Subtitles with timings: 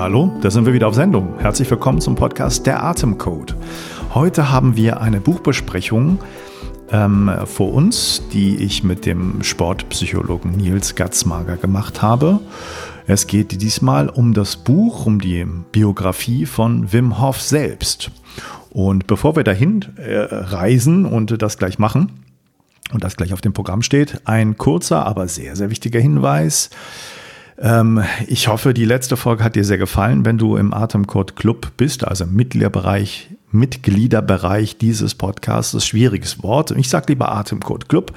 [0.00, 1.38] Hallo, da sind wir wieder auf Sendung.
[1.40, 3.54] Herzlich willkommen zum Podcast Der Atemcode.
[4.14, 6.18] Heute haben wir eine Buchbesprechung
[6.90, 12.40] ähm, vor uns, die ich mit dem Sportpsychologen Nils Gatzmager gemacht habe.
[13.06, 18.10] Es geht diesmal um das Buch, um die Biografie von Wim Hof selbst.
[18.70, 22.24] Und bevor wir dahin äh, reisen und das gleich machen
[22.94, 26.70] und das gleich auf dem Programm steht, ein kurzer, aber sehr, sehr wichtiger Hinweis.
[27.60, 30.24] Ähm, ich hoffe, die letzte Folge hat dir sehr gefallen.
[30.24, 36.70] Wenn du im Atemcode Club bist, also im Mitgliederbereich, Mitgliederbereich dieses Podcasts, schwieriges Wort.
[36.72, 38.12] Ich sage lieber Atemcode Club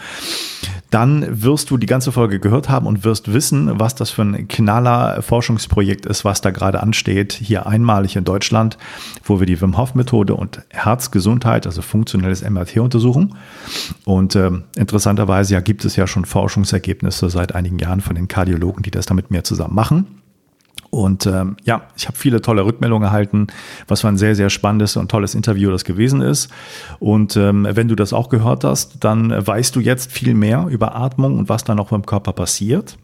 [0.94, 4.48] dann wirst du die ganze Folge gehört haben und wirst wissen, was das für ein
[4.48, 8.78] knaller Forschungsprojekt ist, was da gerade ansteht, hier einmalig in Deutschland,
[9.24, 13.36] wo wir die Wim Hof Methode und Herzgesundheit, also funktionelles MRT untersuchen.
[14.06, 18.84] Und äh, interessanterweise ja, gibt es ja schon Forschungsergebnisse seit einigen Jahren von den Kardiologen,
[18.84, 20.23] die das da mit mir zusammen machen.
[20.94, 23.48] Und ähm, ja, ich habe viele tolle Rückmeldungen erhalten,
[23.88, 26.52] was für ein sehr, sehr spannendes und tolles Interview das gewesen ist.
[27.00, 30.96] Und ähm, wenn du das auch gehört hast, dann weißt du jetzt viel mehr über
[30.96, 33.00] Atmung und was da noch beim Körper passiert.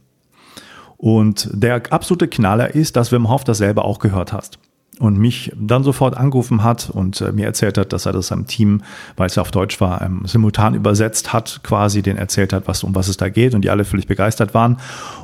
[0.97, 4.59] Und der absolute Knaller ist, dass Wim Hof das selber auch gehört hast
[4.99, 8.47] und mich dann sofort angerufen hat und äh, mir erzählt hat, dass er das seinem
[8.47, 8.81] Team,
[9.15, 12.83] weil es ja auf Deutsch war, ähm, simultan übersetzt hat, quasi den erzählt hat, was,
[12.83, 14.77] um was es da geht und die alle völlig begeistert waren.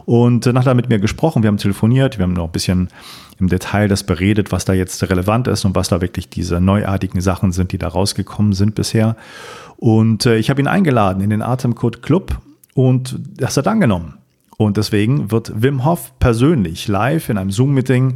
[0.05, 2.87] Und äh, nachher mit mir gesprochen, wir haben telefoniert, wir haben noch ein bisschen
[3.37, 7.19] im Detail das beredet, was da jetzt relevant ist und was da wirklich diese neuartigen
[7.19, 9.17] Sachen sind, die da rausgekommen sind bisher.
[9.75, 12.37] Und äh, ich habe ihn eingeladen in den Atemcode Club
[12.73, 14.13] und das hat angenommen.
[14.57, 18.15] Und deswegen wird Wim Hof persönlich live in einem Zoom-Meeting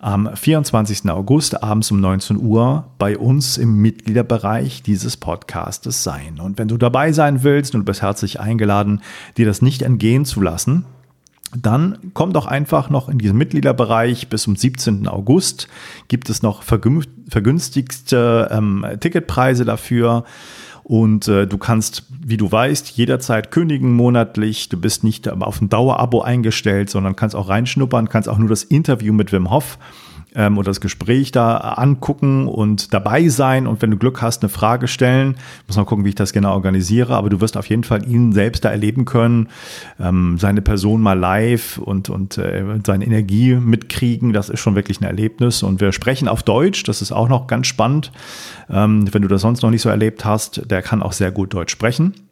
[0.00, 1.10] am 24.
[1.10, 6.40] August abends um 19 Uhr bei uns im Mitgliederbereich dieses Podcastes sein.
[6.40, 9.02] Und wenn du dabei sein willst und du bist herzlich eingeladen,
[9.36, 10.86] dir das nicht entgehen zu lassen,
[11.54, 14.28] dann komm doch einfach noch in diesen Mitgliederbereich.
[14.28, 15.06] Bis zum 17.
[15.06, 15.68] August
[16.08, 20.24] gibt es noch vergünstigste ähm, Ticketpreise dafür.
[20.90, 24.70] Und äh, du kannst, wie du weißt, jederzeit kündigen monatlich.
[24.70, 28.64] Du bist nicht auf ein Dauerabo eingestellt, sondern kannst auch reinschnuppern, kannst auch nur das
[28.64, 29.78] Interview mit Wim Hof
[30.34, 34.48] ähm, oder das Gespräch da angucken und dabei sein und wenn du Glück hast, eine
[34.48, 35.36] Frage stellen.
[35.62, 38.06] Ich muss mal gucken, wie ich das genau organisiere, aber du wirst auf jeden Fall
[38.08, 39.48] ihn selbst da erleben können,
[39.98, 44.32] ähm, seine Person mal live und, und äh, seine Energie mitkriegen.
[44.32, 47.46] Das ist schon wirklich ein Erlebnis und wir sprechen auf Deutsch, das ist auch noch
[47.46, 48.12] ganz spannend.
[48.68, 51.54] Ähm, wenn du das sonst noch nicht so erlebt hast, der kann auch sehr gut
[51.54, 52.29] Deutsch sprechen.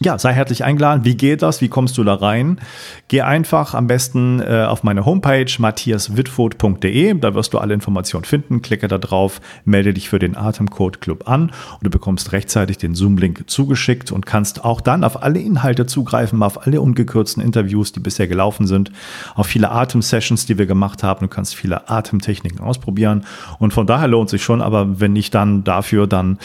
[0.00, 1.04] Ja, sei herzlich eingeladen.
[1.04, 1.60] Wie geht das?
[1.60, 2.60] Wie kommst du da rein?
[3.08, 7.14] Geh einfach am besten äh, auf meine Homepage matthiaswitfurt.de.
[7.14, 8.62] Da wirst du alle Informationen finden.
[8.62, 12.94] Klicke da drauf, melde dich für den Atemcode Club an und du bekommst rechtzeitig den
[12.94, 17.98] Zoom-Link zugeschickt und kannst auch dann auf alle Inhalte zugreifen, auf alle ungekürzten Interviews, die
[17.98, 18.92] bisher gelaufen sind,
[19.34, 21.26] auf viele Atem-Sessions, die wir gemacht haben.
[21.26, 23.24] Du kannst viele Atemtechniken ausprobieren
[23.58, 24.62] und von daher lohnt sich schon.
[24.62, 26.38] Aber wenn nicht dann dafür, dann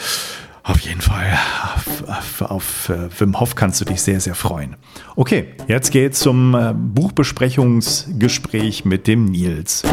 [0.64, 1.38] auf jeden Fall.
[1.76, 4.74] Auf, auf, auf äh, Wim Hof kannst du dich sehr, sehr freuen.
[5.14, 9.84] Okay, jetzt geht's zum äh, Buchbesprechungsgespräch mit dem Nils.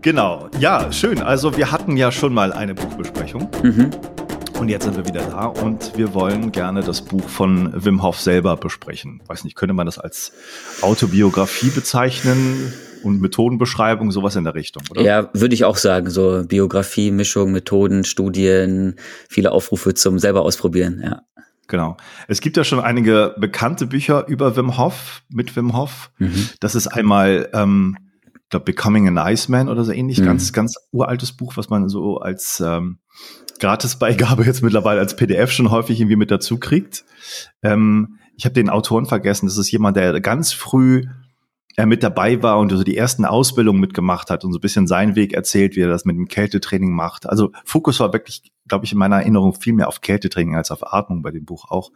[0.00, 1.20] Genau, ja, schön.
[1.20, 3.48] Also wir hatten ja schon mal eine Buchbesprechung.
[3.62, 3.90] Mhm.
[4.60, 8.20] Und jetzt sind wir wieder da und wir wollen gerne das Buch von Wim Hof
[8.20, 9.22] selber besprechen.
[9.26, 10.32] Weiß nicht, könnte man das als
[10.82, 12.72] Autobiografie bezeichnen?
[13.02, 15.02] Und Methodenbeschreibung, sowas in der Richtung, oder?
[15.02, 16.10] Ja, würde ich auch sagen.
[16.10, 18.96] So Biografie, Mischung, Methoden, Studien,
[19.28, 21.22] viele Aufrufe zum selber ausprobieren, ja.
[21.68, 21.98] Genau.
[22.28, 26.10] Es gibt ja schon einige bekannte Bücher über Wim Hof, mit Wim Hof.
[26.18, 26.48] Mhm.
[26.60, 27.98] Das ist einmal, ähm,
[28.34, 30.18] ich glaube, Becoming an Iceman oder so ähnlich.
[30.18, 30.24] Mhm.
[30.24, 32.98] Ganz, ganz uraltes Buch, was man so als ähm,
[33.60, 37.04] Gratisbeigabe jetzt mittlerweile als PDF schon häufig irgendwie mit dazu kriegt.
[37.62, 39.46] Ähm, ich habe den Autoren vergessen.
[39.46, 41.04] Das ist jemand, der ganz früh
[41.78, 44.88] er mit dabei war und so die ersten Ausbildungen mitgemacht hat und so ein bisschen
[44.88, 47.28] seinen Weg erzählt, wie er das mit dem Kältetraining macht.
[47.28, 50.92] Also Fokus war wirklich, glaube ich, in meiner Erinnerung viel mehr auf Kältetraining als auf
[50.92, 51.92] Atmung bei dem Buch auch.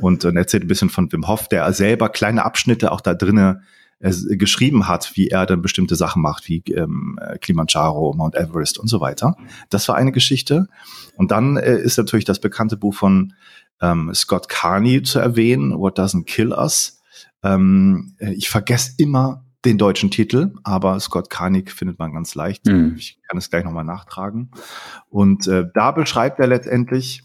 [0.00, 3.62] Und er erzählt ein bisschen von Wim Hof, der selber kleine Abschnitte auch da drinnen
[3.98, 8.86] äh, geschrieben hat, wie er dann bestimmte Sachen macht, wie ähm, Kilimanjaro, Mount Everest und
[8.86, 9.36] so weiter.
[9.68, 10.68] Das war eine Geschichte.
[11.16, 13.32] Und dann äh, ist natürlich das bekannte Buch von
[13.80, 16.97] ähm, Scott Carney zu erwähnen, What Doesn't Kill Us
[17.42, 22.66] ähm, äh, ich vergesse immer den deutschen Titel, aber Scott Carnick findet man ganz leicht.
[22.66, 22.94] Mhm.
[22.96, 24.50] Ich kann es gleich nochmal nachtragen.
[25.10, 27.24] Und äh, da beschreibt er letztendlich,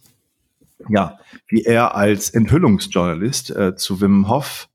[0.90, 4.68] ja, wie er als Enthüllungsjournalist äh, zu Wim Hof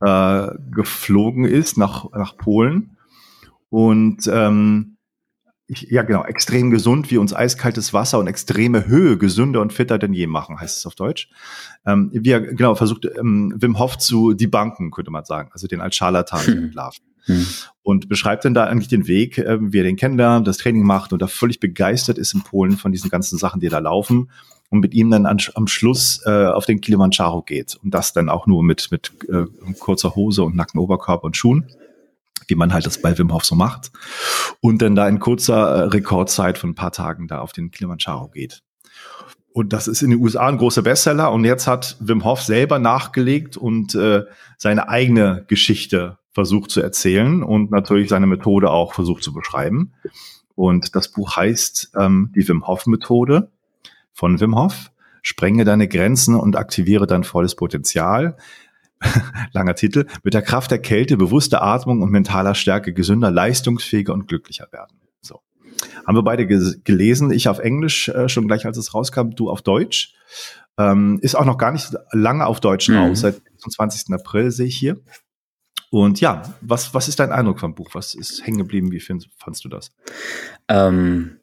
[0.00, 2.96] äh, geflogen ist nach, nach Polen
[3.70, 4.96] und ähm,
[5.70, 9.98] ich, ja genau, extrem gesund, wie uns eiskaltes Wasser und extreme Höhe gesünder und fitter
[9.98, 11.30] denn je machen, heißt es auf Deutsch.
[11.86, 15.80] Ähm, wie er genau versucht, ähm, Wim Hof zu debunken, könnte man sagen, also den
[15.80, 16.64] als Scharlatan hm.
[16.64, 17.04] entlarven.
[17.26, 17.46] Hm.
[17.82, 21.12] Und beschreibt dann da eigentlich den Weg, äh, wie er den kennenlernt, das Training macht
[21.12, 24.30] und da völlig begeistert ist in Polen von diesen ganzen Sachen, die da laufen
[24.70, 28.28] und mit ihm dann an, am Schluss äh, auf den Kilimanjaro geht und das dann
[28.28, 29.44] auch nur mit, mit äh,
[29.78, 31.66] kurzer Hose und nackten Oberkörper und Schuhen
[32.50, 33.90] wie man halt das bei Wim Hof so macht.
[34.60, 38.28] Und dann da in kurzer äh, Rekordzeit von ein paar Tagen da auf den Kilimanjaro
[38.28, 38.62] geht.
[39.52, 41.32] Und das ist in den USA ein großer Bestseller.
[41.32, 44.24] Und jetzt hat Wim Hof selber nachgelegt und äh,
[44.58, 49.92] seine eigene Geschichte versucht zu erzählen und natürlich seine Methode auch versucht zu beschreiben.
[50.54, 53.50] Und das Buch heißt ähm, die Wim Hof Methode
[54.12, 54.90] von Wim Hof.
[55.22, 58.36] Sprenge deine Grenzen und aktiviere dein volles Potenzial.
[59.52, 64.28] langer Titel, mit der Kraft der Kälte, bewusster Atmung und mentaler Stärke gesünder, leistungsfähiger und
[64.28, 65.00] glücklicher werden.
[65.20, 65.40] So.
[66.06, 69.62] Haben wir beide gelesen, ich auf Englisch äh, schon gleich, als es rauskam, du auf
[69.62, 70.14] Deutsch.
[70.78, 72.96] Ähm, ist auch noch gar nicht lange auf Deutsch mhm.
[72.96, 74.14] raus, seit 20.
[74.14, 75.00] April sehe ich hier.
[75.90, 77.90] Und ja, was, was ist dein Eindruck vom Buch?
[77.94, 78.92] Was ist hängen geblieben?
[78.92, 79.90] Wie findest, fandst du das?
[80.68, 81.39] Ähm,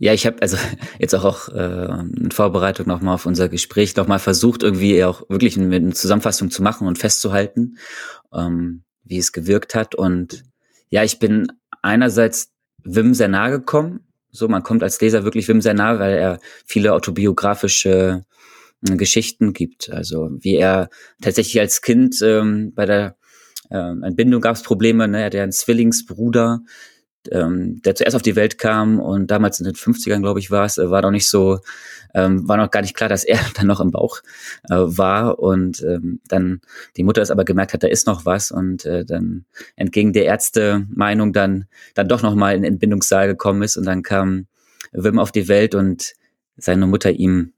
[0.00, 0.56] ja, ich habe also
[0.98, 5.56] jetzt auch, auch äh, in Vorbereitung nochmal auf unser Gespräch nochmal versucht, irgendwie auch wirklich
[5.56, 7.76] eine, eine Zusammenfassung zu machen und festzuhalten,
[8.32, 9.94] ähm, wie es gewirkt hat.
[9.94, 10.42] Und
[10.88, 11.48] ja, ich bin
[11.82, 12.50] einerseits
[12.82, 14.00] Wim sehr nahe gekommen.
[14.32, 18.24] So, man kommt als Leser wirklich Wim sehr nahe, weil er viele autobiografische
[18.88, 19.90] äh, Geschichten gibt.
[19.90, 20.88] Also wie er
[21.20, 23.16] tatsächlich als Kind ähm, bei der
[23.70, 25.20] äh, Entbindung gab es Probleme, ne?
[25.20, 26.62] er hat ja einen Zwillingsbruder,
[27.30, 30.64] ähm, der zuerst auf die Welt kam und damals in den 50ern, glaube ich, war
[30.64, 31.60] es, äh, war noch nicht so,
[32.14, 34.20] ähm, war noch gar nicht klar, dass er dann noch im Bauch
[34.68, 35.38] äh, war.
[35.38, 36.60] Und ähm, dann
[36.96, 38.50] die Mutter es aber gemerkt hat, da ist noch was.
[38.50, 39.44] Und äh, dann
[39.76, 43.76] entgegen der Ärzte Meinung dann dann doch noch mal in den Entbindungssaal gekommen ist.
[43.76, 44.46] Und dann kam
[44.92, 46.14] Wim auf die Welt und
[46.56, 47.52] seine Mutter ihm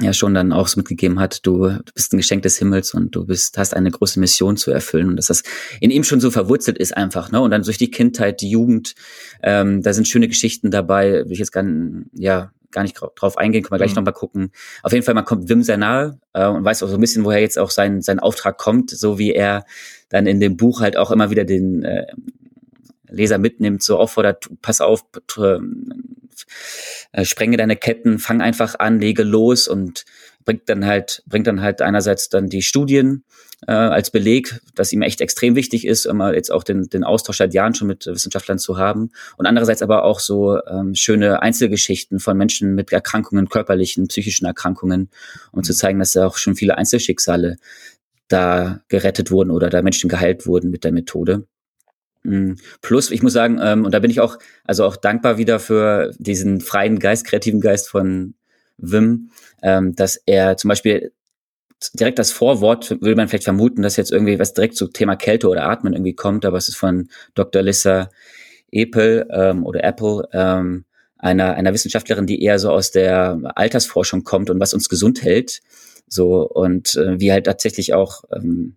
[0.00, 3.14] ja schon dann auch so mitgegeben hat, du, du bist ein Geschenk des Himmels und
[3.14, 5.42] du bist, hast eine große Mission zu erfüllen und dass das
[5.80, 7.40] in ihm schon so verwurzelt ist einfach, ne?
[7.40, 8.94] Und dann durch die Kindheit, die Jugend,
[9.42, 11.64] ähm, da sind schöne Geschichten dabei, will ich jetzt gar,
[12.12, 13.96] ja, gar nicht drauf eingehen, können wir gleich mhm.
[13.96, 14.52] nochmal gucken.
[14.82, 17.24] Auf jeden Fall, man kommt Wim sehr nahe äh, und weiß auch so ein bisschen,
[17.24, 19.64] woher jetzt auch sein, sein Auftrag kommt, so wie er
[20.08, 22.06] dann in dem Buch halt auch immer wieder den äh,
[23.08, 25.04] Leser mitnimmt, so auffordert, pass auf,
[27.12, 30.04] äh, sprenge deine Ketten, fang einfach an, lege los und
[30.44, 33.24] bringt dann halt, bringt dann halt einerseits dann die Studien
[33.66, 37.38] äh, als Beleg, dass ihm echt extrem wichtig ist, immer jetzt auch den, den Austausch
[37.38, 39.10] seit Jahren schon mit Wissenschaftlern zu haben.
[39.36, 45.10] Und andererseits aber auch so ähm, schöne Einzelgeschichten von Menschen mit Erkrankungen, körperlichen, psychischen Erkrankungen,
[45.52, 47.56] um zu zeigen, dass da auch schon viele Einzelschicksale
[48.28, 51.46] da gerettet wurden oder da Menschen geheilt wurden mit der Methode.
[52.22, 52.54] Mm.
[52.82, 56.12] Plus, ich muss sagen, ähm, und da bin ich auch, also auch dankbar wieder für
[56.18, 58.34] diesen freien Geist, kreativen Geist von
[58.78, 59.30] Wim,
[59.62, 61.12] ähm, dass er zum Beispiel
[61.94, 65.48] direkt das Vorwort würde man vielleicht vermuten, dass jetzt irgendwie was direkt zu Thema Kälte
[65.48, 67.62] oder Atmen irgendwie kommt, aber es ist von Dr.
[67.62, 68.10] Lissa
[68.72, 70.84] Apple ähm, oder Apple, ähm,
[71.18, 75.60] einer, einer Wissenschaftlerin, die eher so aus der Altersforschung kommt und was uns gesund hält.
[76.08, 78.76] So und äh, wie halt tatsächlich auch ähm,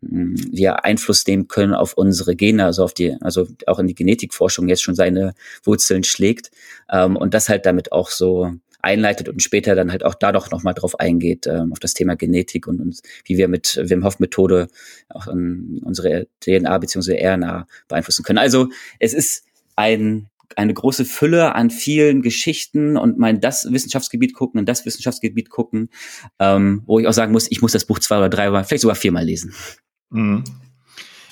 [0.00, 4.68] wir Einfluss nehmen können auf unsere Gene, also auf die, also auch in die Genetikforschung
[4.68, 5.34] jetzt schon seine
[5.64, 6.50] Wurzeln schlägt
[6.90, 10.50] ähm, und das halt damit auch so einleitet und später dann halt auch da doch
[10.50, 14.20] nochmal drauf eingeht, ähm, auf das Thema Genetik und, und wie wir mit Wim Hof
[14.20, 14.68] Methode
[15.08, 17.18] auch um, unsere DNA bzw.
[17.26, 18.38] RNA beeinflussen können.
[18.38, 18.68] Also
[19.00, 19.44] es ist
[19.74, 25.50] ein eine große Fülle an vielen Geschichten und mein das Wissenschaftsgebiet gucken und das Wissenschaftsgebiet
[25.50, 25.90] gucken,
[26.38, 28.82] ähm, wo ich auch sagen muss, ich muss das Buch zwei oder drei oder vielleicht
[28.82, 29.54] sogar viermal lesen.
[30.10, 30.44] Mhm.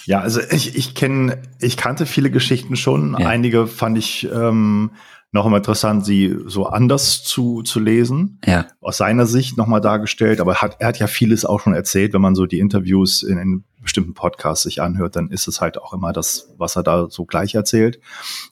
[0.05, 3.17] Ja, also ich, ich kenne, ich kannte viele Geschichten schon.
[3.19, 3.29] Ja.
[3.29, 4.93] Einige fand ich ähm,
[5.33, 8.39] noch immer interessant, sie so anders zu, zu lesen.
[8.45, 8.67] Ja.
[8.81, 10.41] Aus seiner Sicht nochmal dargestellt.
[10.41, 13.39] Aber hat, er hat ja vieles auch schon erzählt, wenn man so die Interviews in,
[13.39, 17.09] in bestimmten Podcasts sich anhört, dann ist es halt auch immer das, was er da
[17.09, 18.01] so gleich erzählt.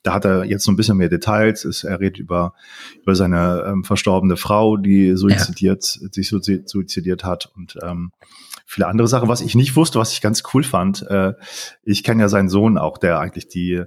[0.03, 1.85] Da hat er jetzt so ein bisschen mehr Details.
[1.85, 2.55] Er redet über,
[3.03, 6.09] über seine ähm, verstorbene Frau, die suizidiert, ja.
[6.11, 8.13] sich suizidiert hat und ähm,
[8.65, 9.29] viele andere Sachen.
[9.29, 11.35] Was ich nicht wusste, was ich ganz cool fand, äh,
[11.83, 13.85] ich kenne ja seinen Sohn auch, der eigentlich die,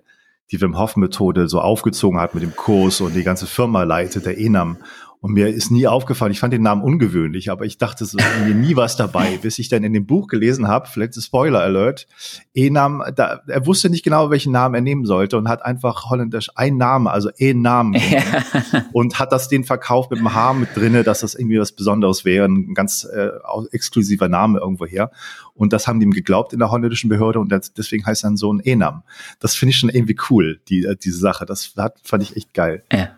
[0.52, 4.26] die Wim Hof Methode so aufgezogen hat mit dem Kurs und die ganze Firma leitet,
[4.26, 4.78] der Enam.
[5.20, 8.54] Und mir ist nie aufgefallen, ich fand den Namen ungewöhnlich, aber ich dachte so mir
[8.54, 12.08] nie was dabei, bis ich dann in dem Buch gelesen habe, vielleicht Spoiler Alert,
[12.54, 16.50] Enam, da, er wusste nicht genau, welchen Namen er nehmen sollte und hat einfach holländisch
[16.56, 18.86] ein Name, also Enam ja.
[18.94, 22.24] und hat das den verkauft mit dem Haar mit drinne, dass das irgendwie was Besonderes
[22.24, 23.30] wäre, ein ganz äh,
[23.72, 25.12] exklusiver Name irgendwoher.
[25.56, 28.60] Und das haben die ihm geglaubt in der holländischen Behörde und deswegen heißt sein Sohn
[28.60, 29.02] Enam.
[29.40, 31.46] Das finde ich schon irgendwie cool, die, äh, diese Sache.
[31.46, 32.84] Das hat, fand ich echt geil.
[32.92, 33.17] Ja.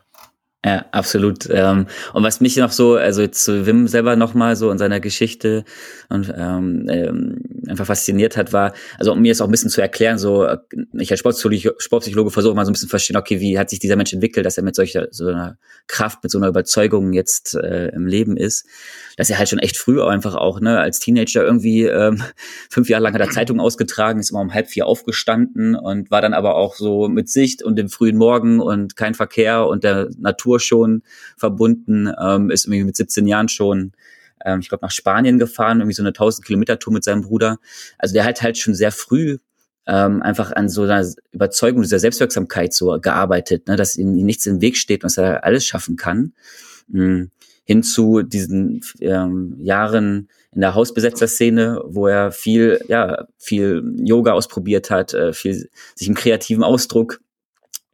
[0.65, 1.47] Ja, absolut.
[1.49, 5.63] Ähm, und was mich noch so, also zu Wim selber nochmal so in seiner Geschichte
[6.09, 9.79] und ähm, ähm, einfach fasziniert hat, war, also um mir es auch ein bisschen zu
[9.79, 10.45] erklären, so
[10.91, 13.79] ich als Sportpsychologe, Sportpsychologe versuche mal so ein bisschen zu verstehen, okay, wie hat sich
[13.79, 17.55] dieser Mensch entwickelt, dass er mit solcher so einer Kraft, mit so einer Überzeugung jetzt
[17.55, 18.67] äh, im Leben ist,
[19.19, 22.23] dass er halt schon echt früh einfach auch, ne, als Teenager irgendwie ähm,
[22.69, 26.21] fünf Jahre lang hat er Zeitung ausgetragen, ist immer um halb vier aufgestanden und war
[26.21, 30.07] dann aber auch so mit Sicht und dem frühen Morgen und kein Verkehr und der
[30.17, 31.03] Natur schon
[31.35, 33.91] verbunden, ähm, ist irgendwie mit 17 Jahren schon,
[34.45, 37.57] ähm, ich glaube, nach Spanien gefahren, irgendwie so eine 1000 Kilometer Tour mit seinem Bruder.
[37.97, 39.39] Also der hat halt schon sehr früh
[39.85, 44.61] ähm, einfach an so einer Überzeugung dieser Selbstwirksamkeit so gearbeitet, ne, dass ihm nichts im
[44.61, 46.31] Weg steht und dass er alles schaffen kann.
[46.87, 47.31] Mhm.
[47.69, 54.89] Hin zu diesen ähm, Jahren in der Hausbesetzer-Szene, wo er viel, ja, viel Yoga ausprobiert
[54.89, 57.19] hat, äh, viel sich im kreativen Ausdruck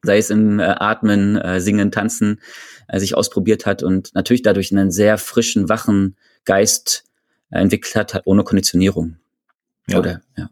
[0.05, 2.39] sei es im äh, Atmen, äh, Singen, Tanzen,
[2.87, 6.15] äh, sich ausprobiert hat und natürlich dadurch einen sehr frischen, wachen
[6.45, 7.03] Geist
[7.49, 9.17] äh, entwickelt hat, ohne Konditionierung.
[9.87, 9.99] Ja.
[9.99, 10.49] Oder, ja.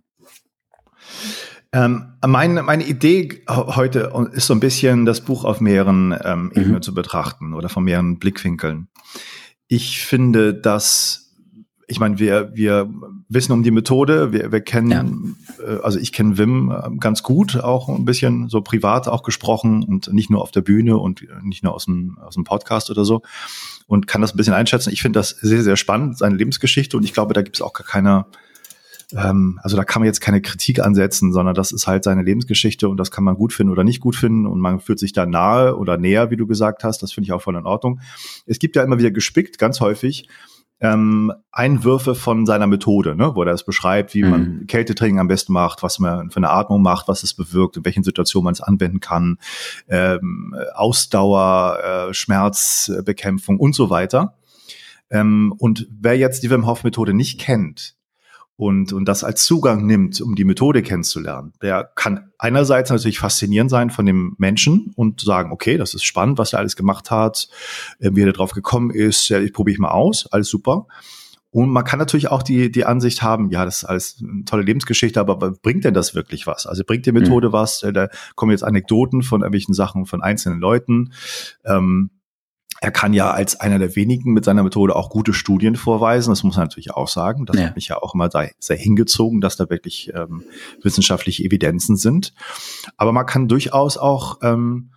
[1.74, 6.76] Ähm, meine, meine Idee heute ist so ein bisschen, das Buch auf mehreren ähm, Ebenen
[6.76, 6.82] mhm.
[6.84, 8.88] zu betrachten oder von mehreren Blickwinkeln.
[9.68, 11.24] Ich finde, dass
[11.88, 12.90] ich meine, wir, wir
[13.30, 15.66] wissen um die Methode, wir, wir kennen, ja.
[15.66, 19.84] äh, also ich kenne Wim äh, ganz gut, auch ein bisschen so privat auch gesprochen
[19.84, 23.06] und nicht nur auf der Bühne und nicht nur aus dem, aus dem Podcast oder
[23.06, 23.22] so
[23.88, 24.92] und kann das ein bisschen einschätzen.
[24.92, 27.74] Ich finde das sehr, sehr spannend, seine Lebensgeschichte und ich glaube, da gibt es auch
[27.74, 28.26] gar keine,
[29.12, 32.90] ähm, also da kann man jetzt keine Kritik ansetzen, sondern das ist halt seine Lebensgeschichte
[32.90, 35.26] und das kann man gut finden oder nicht gut finden und man fühlt sich da
[35.26, 37.04] nahe oder näher, wie du gesagt hast.
[37.04, 38.00] Das finde ich auch voll in Ordnung.
[38.46, 40.28] Es gibt ja immer wieder gespickt, ganz häufig,
[40.84, 44.30] ähm, Einwürfe von seiner Methode, ne, wo er es beschreibt, wie mhm.
[44.30, 47.86] man Kältetraining am besten macht, was man für eine Atmung macht, was es bewirkt, in
[47.86, 49.38] welchen Situationen man es anwenden kann,
[49.88, 54.36] ähm, Ausdauer, äh, Schmerzbekämpfung und so weiter.
[55.10, 57.96] Ähm, und wer jetzt die Wim Hof Methode nicht kennt,
[58.56, 63.72] und, und das als Zugang nimmt, um die Methode kennenzulernen, der kann einerseits natürlich faszinierend
[63.72, 67.50] sein von dem Menschen und sagen, okay, das ist spannend, was er alles gemacht hat,
[68.00, 70.88] äh, wie er darauf gekommen ist, ja, ich probiere ich mal aus, alles super.
[71.50, 74.64] Und man kann natürlich auch die, die Ansicht haben, ja, das ist alles eine tolle
[74.64, 76.66] Lebensgeschichte, aber bringt denn das wirklich was?
[76.66, 77.54] Also bringt die Methode mhm.
[77.54, 77.84] was?
[77.84, 81.14] Äh, da kommen jetzt Anekdoten von irgendwelchen Sachen von einzelnen Leuten.
[81.64, 82.10] Ähm,
[82.84, 86.32] er kann ja als einer der wenigen mit seiner Methode auch gute Studien vorweisen.
[86.32, 87.46] Das muss man natürlich auch sagen.
[87.46, 87.68] Das ja.
[87.68, 90.44] hat mich ja auch immer sehr, sehr hingezogen, dass da wirklich ähm,
[90.82, 92.34] wissenschaftliche Evidenzen sind.
[92.98, 94.90] Aber man kann durchaus auch, ähm,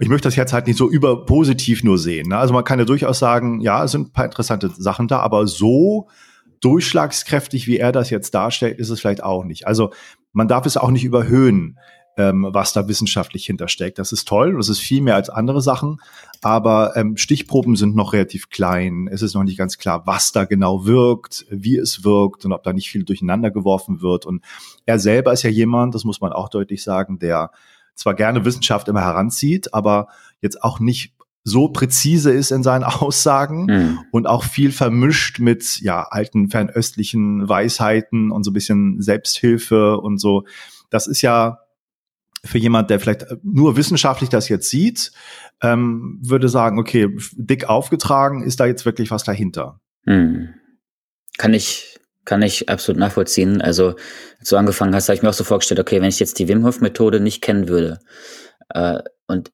[0.00, 2.30] ich möchte das jetzt halt nicht so überpositiv nur sehen.
[2.30, 2.36] Ne?
[2.36, 5.46] Also man kann ja durchaus sagen, ja, es sind ein paar interessante Sachen da, aber
[5.46, 6.08] so
[6.62, 9.68] durchschlagskräftig, wie er das jetzt darstellt, ist es vielleicht auch nicht.
[9.68, 9.92] Also
[10.32, 11.78] man darf es auch nicht überhöhen
[12.20, 13.98] ähm, was da wissenschaftlich hintersteckt.
[13.98, 16.00] Das ist toll, das ist viel mehr als andere Sachen,
[16.42, 19.08] aber ähm, Stichproben sind noch relativ klein.
[19.10, 22.62] Es ist noch nicht ganz klar, was da genau wirkt, wie es wirkt und ob
[22.62, 24.26] da nicht viel durcheinander geworfen wird.
[24.26, 24.44] Und
[24.84, 27.50] er selber ist ja jemand, das muss man auch deutlich sagen, der
[27.94, 30.08] zwar gerne Wissenschaft immer heranzieht, aber
[30.42, 33.98] jetzt auch nicht so präzise ist in seinen Aussagen mhm.
[34.10, 40.18] und auch viel vermischt mit ja alten fernöstlichen Weisheiten und so ein bisschen Selbsthilfe und
[40.18, 40.44] so.
[40.90, 41.60] Das ist ja
[42.44, 45.12] für jemand, der vielleicht nur wissenschaftlich das jetzt sieht,
[45.62, 49.80] ähm, würde sagen, okay, dick aufgetragen, ist da jetzt wirklich was dahinter?
[50.06, 50.54] Hm.
[51.36, 53.60] Kann ich, kann ich absolut nachvollziehen.
[53.60, 53.94] Also,
[54.38, 56.48] als du angefangen hast, habe ich mir auch so vorgestellt, okay, wenn ich jetzt die
[56.48, 57.98] Wim Hof Methode nicht kennen würde
[58.70, 59.52] äh, und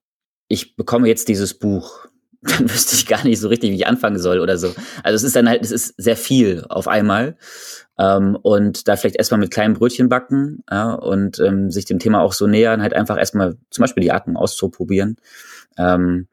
[0.49, 2.07] ich bekomme jetzt dieses Buch,
[2.43, 4.75] dann wüsste ich gar nicht so richtig, wie ich anfangen soll oder so.
[5.03, 7.37] Also es ist dann halt, es ist sehr viel auf einmal.
[7.99, 12.21] Ähm, und da vielleicht erstmal mit kleinen Brötchen backen ja, und ähm, sich dem Thema
[12.21, 15.17] auch so nähern, halt einfach erstmal zum Beispiel die Atmung auszuprobieren
[15.79, 16.29] ähm,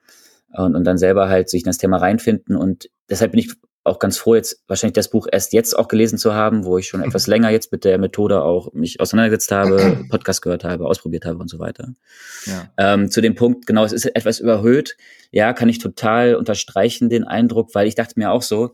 [0.53, 2.55] und, und dann selber halt sich in das Thema reinfinden.
[2.55, 3.53] Und deshalb bin ich
[3.85, 6.87] auch ganz froh, jetzt wahrscheinlich das Buch erst jetzt auch gelesen zu haben, wo ich
[6.87, 11.25] schon etwas länger jetzt mit der Methode auch mich auseinandergesetzt habe, Podcast gehört habe, ausprobiert
[11.25, 11.93] habe und so weiter.
[12.45, 12.71] Ja.
[12.77, 14.95] Ähm, zu dem Punkt, genau, es ist etwas überhöht.
[15.31, 18.73] Ja, kann ich total unterstreichen, den Eindruck, weil ich dachte mir auch so,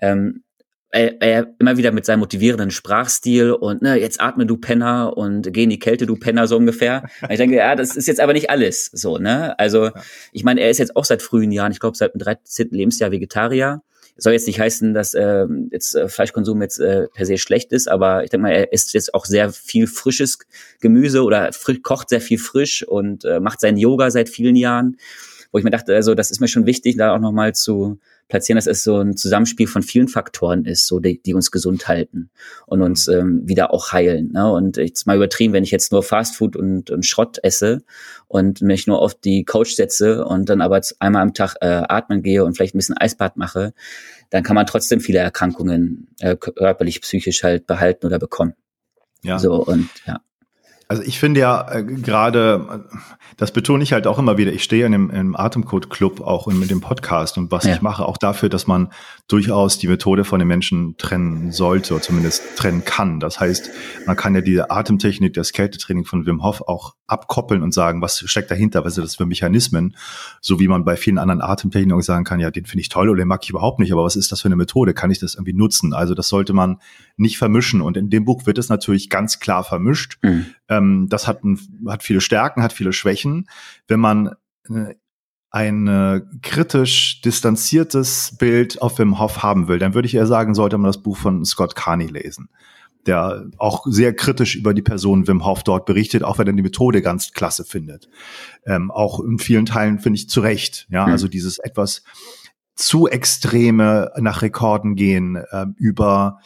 [0.00, 0.42] ähm,
[0.90, 5.52] er, er immer wieder mit seinem motivierenden Sprachstil und ne, jetzt atme du Penner und
[5.52, 7.04] geh in die Kälte du Penner so ungefähr.
[7.22, 9.58] Und ich denke, ja, das ist jetzt aber nicht alles so, ne?
[9.58, 9.90] Also,
[10.32, 12.68] ich meine, er ist jetzt auch seit frühen Jahren, ich glaube seit dem 13.
[12.70, 13.82] Lebensjahr Vegetarier.
[14.20, 17.88] Soll jetzt nicht heißen, dass äh, jetzt äh, Fleischkonsum jetzt äh, per se schlecht ist,
[17.88, 20.40] aber ich denke mal, er isst jetzt auch sehr viel frisches
[20.80, 21.50] Gemüse oder
[21.84, 24.96] kocht sehr viel frisch und äh, macht seinen Yoga seit vielen Jahren.
[25.50, 28.56] Wo ich mir dachte, also das ist mir schon wichtig, da auch nochmal zu platzieren,
[28.56, 32.30] dass es so ein Zusammenspiel von vielen Faktoren ist, so die, die uns gesund halten
[32.66, 34.32] und uns ähm, wieder auch heilen.
[34.32, 34.52] Ne?
[34.52, 37.82] Und jetzt mal übertrieben, wenn ich jetzt nur Fastfood und, und Schrott esse
[38.26, 42.22] und mich nur auf die Couch setze und dann aber einmal am Tag äh, atmen
[42.22, 43.72] gehe und vielleicht ein bisschen Eisbad mache,
[44.30, 48.54] dann kann man trotzdem viele Erkrankungen äh, körperlich, psychisch halt behalten oder bekommen.
[49.22, 49.38] Ja.
[49.38, 50.20] So und ja.
[50.90, 52.86] Also ich finde ja äh, gerade,
[53.36, 56.70] das betone ich halt auch immer wieder, ich stehe in dem, im Atemcode-Club auch mit
[56.70, 57.74] dem Podcast und was ja.
[57.74, 58.88] ich mache, auch dafür, dass man
[59.28, 63.20] durchaus die Methode von den Menschen trennen sollte oder zumindest trennen kann.
[63.20, 63.70] Das heißt,
[64.06, 68.20] man kann ja diese Atemtechnik, das Kältetraining von Wim Hof auch abkoppeln und sagen, was
[68.24, 69.94] steckt dahinter, was sind das für Mechanismen,
[70.40, 73.18] so wie man bei vielen anderen Atemtechniken sagen kann, ja, den finde ich toll oder
[73.18, 74.94] den mag ich überhaupt nicht, aber was ist das für eine Methode?
[74.94, 75.92] Kann ich das irgendwie nutzen?
[75.92, 76.78] Also das sollte man
[77.18, 80.18] nicht vermischen und in dem Buch wird es natürlich ganz klar vermischt.
[80.22, 80.46] Mhm
[80.78, 83.48] ähm, das hat, ein, hat viele Stärken, hat viele Schwächen.
[83.86, 84.34] Wenn man
[84.68, 84.94] äh,
[85.50, 90.76] ein kritisch distanziertes Bild auf Wim Hof haben will, dann würde ich eher sagen, sollte
[90.76, 92.50] man das Buch von Scott Carney lesen,
[93.06, 96.62] der auch sehr kritisch über die Person Wim Hof dort berichtet, auch wenn er die
[96.62, 98.10] Methode ganz klasse findet.
[98.66, 100.86] Ähm, auch in vielen Teilen finde ich zu Recht.
[100.90, 101.12] Ja, mhm.
[101.12, 102.02] also dieses etwas
[102.74, 106.40] zu extreme nach Rekorden gehen äh, über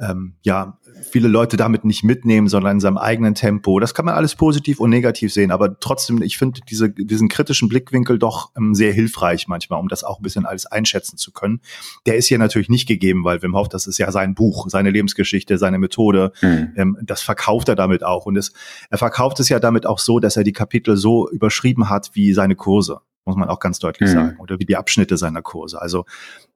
[0.00, 3.80] ähm, ja, viele Leute damit nicht mitnehmen, sondern in seinem eigenen Tempo.
[3.80, 7.68] Das kann man alles positiv und negativ sehen, aber trotzdem, ich finde diese, diesen kritischen
[7.68, 11.60] Blickwinkel doch ähm, sehr hilfreich manchmal, um das auch ein bisschen alles einschätzen zu können.
[12.06, 14.90] Der ist hier natürlich nicht gegeben, weil Wim Hof, das ist ja sein Buch, seine
[14.90, 16.32] Lebensgeschichte, seine Methode.
[16.42, 16.72] Mhm.
[16.76, 18.26] Ähm, das verkauft er damit auch.
[18.26, 18.52] Und es,
[18.90, 22.32] er verkauft es ja damit auch so, dass er die Kapitel so überschrieben hat wie
[22.32, 24.14] seine Kurse, muss man auch ganz deutlich mhm.
[24.14, 25.80] sagen, oder wie die Abschnitte seiner Kurse.
[25.80, 26.04] Also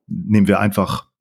[0.06, 1.11] nehmen wir einfach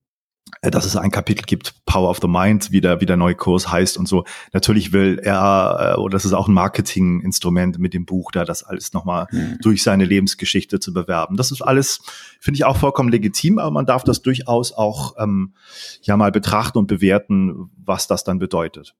[0.62, 3.71] dass es ein Kapitel gibt, Power of the Mind, wie der, wie der neue Kurs
[3.71, 4.25] heißt und so.
[4.53, 8.63] Natürlich will er, äh, oder das ist auch ein Marketinginstrument mit dem Buch, da das
[8.63, 9.57] alles nochmal mhm.
[9.62, 11.38] durch seine Lebensgeschichte zu bewerben.
[11.38, 12.01] Das ist alles,
[12.39, 15.53] finde ich auch vollkommen legitim, aber man darf das durchaus auch ähm,
[16.01, 18.95] ja mal betrachten und bewerten, was das dann bedeutet.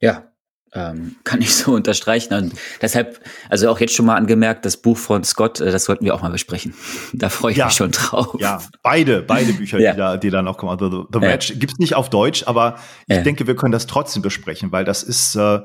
[0.00, 0.31] Ja,
[0.74, 2.34] ähm, kann ich so unterstreichen.
[2.34, 6.04] Und deshalb, also auch jetzt schon mal angemerkt, das Buch von Scott, äh, das sollten
[6.04, 6.74] wir auch mal besprechen.
[7.14, 8.36] Da freue ich ja, mich schon drauf.
[8.40, 9.92] Ja, beide, beide Bücher, ja.
[9.92, 10.78] die, da, die da noch kommen.
[10.78, 11.56] The, The, The Match ja.
[11.56, 15.36] gibt's nicht auf Deutsch, aber ich denke, wir können das trotzdem besprechen, weil das ist
[15.36, 15.60] äh,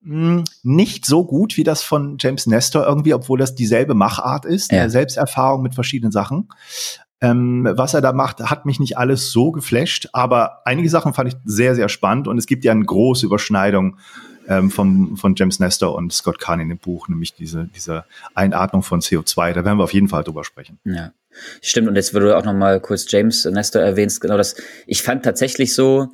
[0.00, 4.72] mh, nicht so gut wie das von James Nestor irgendwie, obwohl das dieselbe Machart ist,
[4.72, 4.88] ja.
[4.88, 6.48] Selbsterfahrung mit verschiedenen Sachen.
[7.20, 11.28] Ähm, was er da macht, hat mich nicht alles so geflasht, aber einige Sachen fand
[11.28, 13.98] ich sehr, sehr spannend und es gibt ja eine große Überschneidung
[14.50, 18.82] ähm, von, von James Nestor und Scott Kahn in dem Buch, nämlich diese, diese Einatmung
[18.82, 19.52] von CO2.
[19.52, 20.78] Da werden wir auf jeden Fall drüber sprechen.
[20.84, 21.12] Ja.
[21.62, 25.02] Stimmt, und jetzt, wo du auch noch mal kurz James Nestor erwähnst, genau das, ich
[25.02, 26.08] fand tatsächlich so,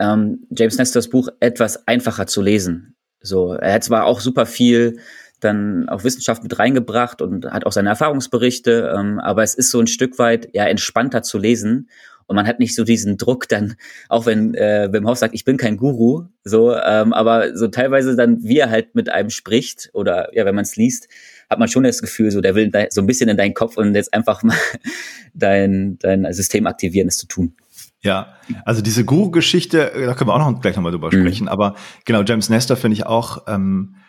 [0.00, 2.96] ähm, James Nestors Buch etwas einfacher zu lesen.
[3.20, 4.98] So, er hat zwar auch super viel
[5.40, 9.78] dann auch Wissenschaft mit reingebracht und hat auch seine Erfahrungsberichte, ähm, aber es ist so
[9.78, 11.88] ein Stück weit ja entspannter zu lesen
[12.26, 13.76] und man hat nicht so diesen Druck dann,
[14.08, 18.16] auch wenn äh, Wim Hof sagt, ich bin kein Guru, so, ähm, aber so teilweise
[18.16, 21.08] dann, wie er halt mit einem spricht oder ja, wenn man es liest,
[21.48, 23.94] hat man schon das Gefühl, so der will so ein bisschen in deinen Kopf und
[23.94, 24.56] jetzt einfach mal
[25.34, 27.54] dein, dein System aktivieren, es zu tun.
[28.00, 31.20] Ja, also diese Guru-Geschichte, da können wir auch noch gleich nochmal drüber mhm.
[31.20, 34.05] sprechen, aber genau, James Nestor finde ich auch, ähm, äh, äh,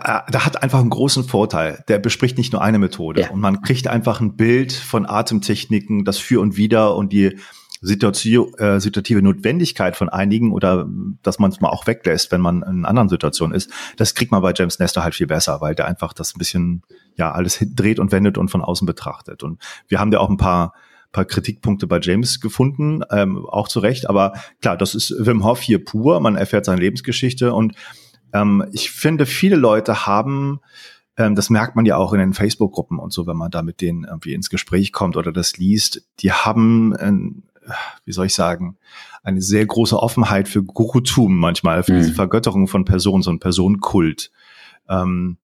[0.00, 1.84] da hat einfach einen großen Vorteil.
[1.88, 3.30] Der bespricht nicht nur eine Methode ja.
[3.30, 7.38] und man kriegt einfach ein Bild von Atemtechniken, das Für und Wider und die
[7.80, 10.88] Situation, äh, situative Notwendigkeit von einigen oder
[11.22, 13.70] dass man es mal auch weglässt, wenn man in einer anderen Situation ist.
[13.96, 16.82] Das kriegt man bei James Nestor halt viel besser, weil der einfach das ein bisschen
[17.16, 19.42] ja alles dreht und wendet und von außen betrachtet.
[19.42, 20.74] Und wir haben da auch ein paar
[21.12, 24.08] paar Kritikpunkte bei James gefunden, ähm, auch zu Recht.
[24.08, 26.20] Aber klar, das ist Wim Hof hier pur.
[26.20, 27.74] Man erfährt seine Lebensgeschichte und
[28.32, 30.60] ähm, ich finde, viele Leute haben,
[31.16, 33.80] ähm, das merkt man ja auch in den Facebook-Gruppen und so, wenn man da mit
[33.80, 37.72] denen irgendwie ins Gespräch kommt oder das liest, die haben, äh,
[38.04, 38.78] wie soll ich sagen,
[39.22, 41.98] eine sehr große Offenheit für Gurutum manchmal, für mhm.
[41.98, 44.30] diese Vergötterung von Personen, so ein Personenkult.
[44.88, 45.36] Ähm,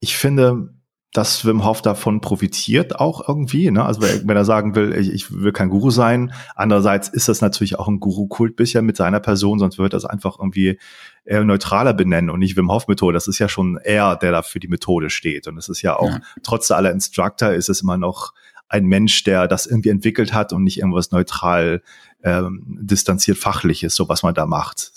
[0.00, 0.74] ich finde,
[1.16, 3.70] dass Wim Hof davon profitiert auch irgendwie.
[3.70, 3.82] Ne?
[3.82, 6.34] Also wenn er sagen will, ich, ich will kein Guru sein.
[6.54, 10.38] Andererseits ist das natürlich auch ein Guru-Kult bisher mit seiner Person, sonst wird das einfach
[10.38, 10.78] irgendwie
[11.24, 13.14] eher neutraler benennen und nicht Wim Hof Methode.
[13.14, 15.46] Das ist ja schon er, der da für die Methode steht.
[15.46, 16.20] Und es ist ja auch, ja.
[16.42, 18.34] trotz aller Instructor ist es immer noch
[18.68, 21.82] ein Mensch, der das irgendwie entwickelt hat und nicht irgendwas neutral
[22.22, 24.92] ähm, distanziert fachliches, so was man da macht.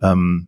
[0.00, 0.46] Ähm,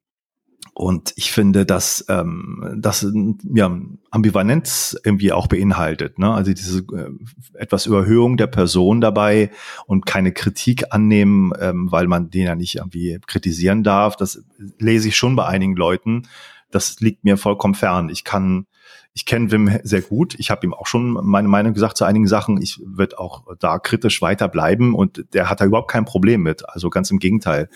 [0.79, 3.11] und ich finde, dass ähm, das
[3.55, 3.75] ja,
[4.11, 6.19] Ambivalenz irgendwie auch beinhaltet.
[6.19, 6.31] Ne?
[6.31, 7.09] Also diese äh,
[7.55, 9.51] etwas Überhöhung der Person dabei
[9.87, 14.17] und keine Kritik annehmen, ähm, weil man den ja nicht irgendwie kritisieren darf.
[14.17, 14.45] Das
[14.79, 16.25] lese ich schon bei einigen Leuten.
[16.71, 18.11] Das liegt mir vollkommen fern.
[18.11, 18.67] Ich kann,
[19.15, 20.35] ich kenne Wim sehr gut.
[20.39, 22.61] Ich habe ihm auch schon meine Meinung gesagt zu einigen Sachen.
[22.61, 26.69] Ich würde auch da kritisch weiterbleiben und der hat da überhaupt kein Problem mit.
[26.69, 27.71] Also ganz im Gegenteil.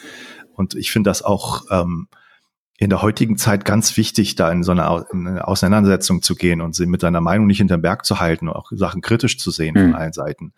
[0.52, 2.08] Und ich finde das auch ähm,
[2.80, 6.86] in der heutigen Zeit ganz wichtig, da in so eine, Auseinandersetzung zu gehen und sie
[6.86, 9.80] mit seiner Meinung nicht hinterm Berg zu halten und auch Sachen kritisch zu sehen mhm.
[9.80, 10.54] von allen Seiten.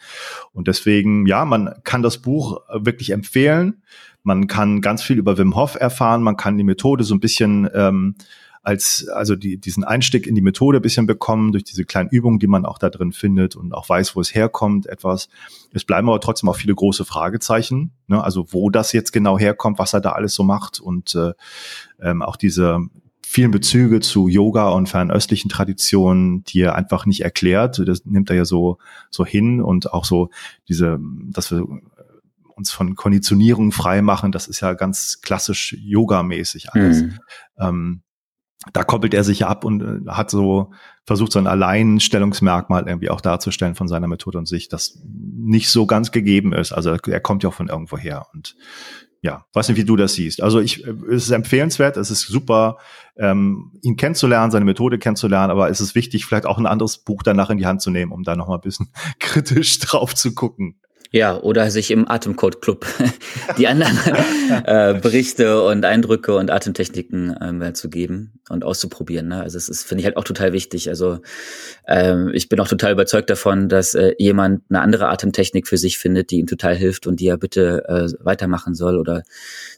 [0.52, 3.82] Und deswegen, ja, man kann das Buch wirklich empfehlen.
[4.22, 6.22] Man kann ganz viel über Wim Hof erfahren.
[6.22, 8.14] Man kann die Methode so ein bisschen ähm,
[8.62, 12.38] als also die, diesen Einstieg in die Methode ein bisschen bekommen durch diese kleinen Übungen,
[12.38, 15.28] die man auch da drin findet und auch weiß, wo es herkommt, etwas.
[15.72, 18.22] Es bleiben aber trotzdem auch viele große Fragezeichen, ne?
[18.22, 21.32] also wo das jetzt genau herkommt, was er da alles so macht und äh,
[22.00, 22.78] ähm, auch diese
[23.26, 27.82] vielen Bezüge zu Yoga und fernöstlichen Traditionen, die er einfach nicht erklärt.
[27.86, 28.78] Das nimmt er ja so,
[29.10, 30.28] so hin und auch so
[30.68, 31.66] diese, dass wir
[32.54, 37.02] uns von Konditionierung frei machen, das ist ja ganz klassisch Yoga-mäßig alles.
[37.02, 37.18] Mhm.
[37.58, 38.02] Ähm,
[38.72, 40.70] da koppelt er sich ab und äh, hat so
[41.04, 45.86] versucht, so ein Alleinstellungsmerkmal irgendwie auch darzustellen von seiner Methode und sich, das nicht so
[45.86, 46.72] ganz gegeben ist.
[46.72, 48.54] Also er kommt ja auch von irgendwo her und
[49.24, 50.42] ja, weiß nicht, wie du das siehst.
[50.42, 52.78] Also ich, es ist empfehlenswert, es ist super,
[53.16, 57.22] ähm, ihn kennenzulernen, seine Methode kennenzulernen, aber es ist wichtig, vielleicht auch ein anderes Buch
[57.22, 58.88] danach in die Hand zu nehmen, um da nochmal ein bisschen
[59.20, 60.80] kritisch drauf zu gucken.
[61.14, 62.86] Ja, oder sich im Atemcode Club
[63.58, 63.98] die anderen
[64.64, 69.28] äh, Berichte und Eindrücke und Atemtechniken ähm, zu geben und auszuprobieren.
[69.28, 69.42] Ne?
[69.42, 70.88] Also es ist, finde ich halt auch total wichtig.
[70.88, 71.18] Also
[71.86, 75.98] ähm, ich bin auch total überzeugt davon, dass äh, jemand eine andere Atemtechnik für sich
[75.98, 79.22] findet, die ihm total hilft und die er bitte äh, weitermachen soll oder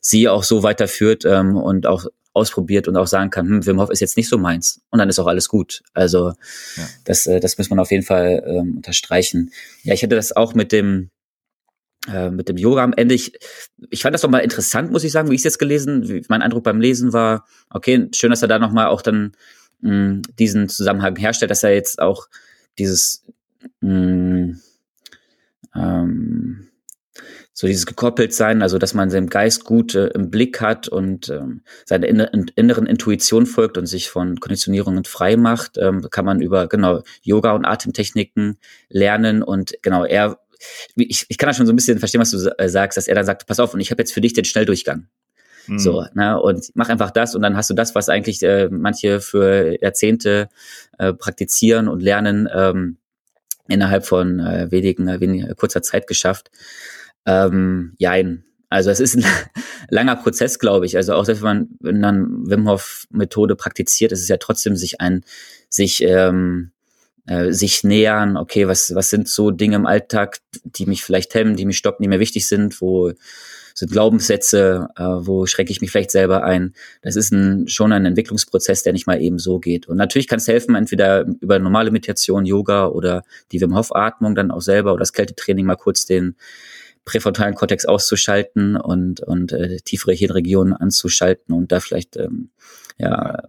[0.01, 3.90] sie auch so weiterführt ähm, und auch ausprobiert und auch sagen kann, hm, Wim Hof
[3.90, 4.83] ist jetzt nicht so meins.
[4.90, 5.83] Und dann ist auch alles gut.
[5.94, 6.33] Also
[6.77, 6.88] ja.
[7.05, 9.51] das, äh, das muss man auf jeden Fall ähm, unterstreichen.
[9.83, 11.11] Ja, ich hätte das auch mit dem
[12.12, 13.14] äh, mit dem Yoga am Ende.
[13.14, 13.33] Ich,
[13.90, 16.09] ich fand das doch mal interessant, muss ich sagen, wie ich es jetzt gelesen.
[16.09, 19.33] Wie, mein Eindruck beim Lesen war, okay, schön, dass er da nochmal auch dann
[19.81, 22.29] mh, diesen Zusammenhang herstellt, dass er jetzt auch
[22.79, 23.25] dieses
[23.81, 24.57] mh,
[25.75, 26.69] ähm,
[27.57, 31.29] so dieses gekoppelt sein, also dass man seinem Geist gut äh, im Blick hat und
[31.29, 36.40] ähm, seiner inner, inneren Intuition folgt und sich von Konditionierungen frei macht, ähm, kann man
[36.40, 40.40] über genau Yoga und Atemtechniken lernen und genau er
[40.96, 43.14] ich, ich kann da schon so ein bisschen verstehen, was du äh, sagst, dass er
[43.14, 45.09] dann sagt, pass auf, und ich habe jetzt für dich den Schnelldurchgang.
[45.66, 45.79] Mhm.
[45.79, 49.20] So, ne, und mach einfach das und dann hast du das, was eigentlich äh, manche
[49.20, 50.48] für Jahrzehnte
[50.98, 52.98] äh, praktizieren und lernen, ähm,
[53.68, 56.50] innerhalb von äh, wenigen, äh, weniger, kurzer Zeit geschafft.
[57.27, 58.44] Ähm, jein.
[58.68, 59.24] Also es ist ein
[59.88, 60.96] langer Prozess, glaube ich.
[60.96, 64.77] Also auch selbst wenn man, wenn man Wim Hof Methode praktiziert, ist es ja trotzdem
[64.77, 65.24] sich ein,
[65.68, 66.72] sich ähm,
[67.27, 71.57] äh, sich nähern, okay, was, was sind so Dinge im Alltag, die mich vielleicht hemmen,
[71.57, 73.13] die mich stoppen, die mir wichtig sind, wo
[73.75, 76.75] sind Glaubenssätze, äh, wo schränke ich mich vielleicht selber ein.
[77.03, 79.89] Das ist ein, schon ein Entwicklungsprozess, der nicht mal eben so geht.
[79.89, 84.37] Und natürlich kann es helfen, entweder über normale Meditation, Yoga oder die Wim Hof Atmung
[84.37, 86.37] dann auch selber oder das Kältetraining mal kurz den
[87.05, 92.51] präfrontalen Kortex auszuschalten und, und äh, tiefere Hirnregionen anzuschalten und da vielleicht ähm,
[92.99, 93.43] ja,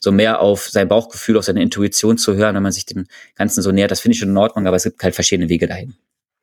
[0.00, 3.62] so mehr auf sein Bauchgefühl, auf seine Intuition zu hören, wenn man sich dem Ganzen
[3.62, 3.90] so nähert.
[3.90, 5.94] Das finde ich schon in Ordnung, aber es gibt halt verschiedene Wege dahin.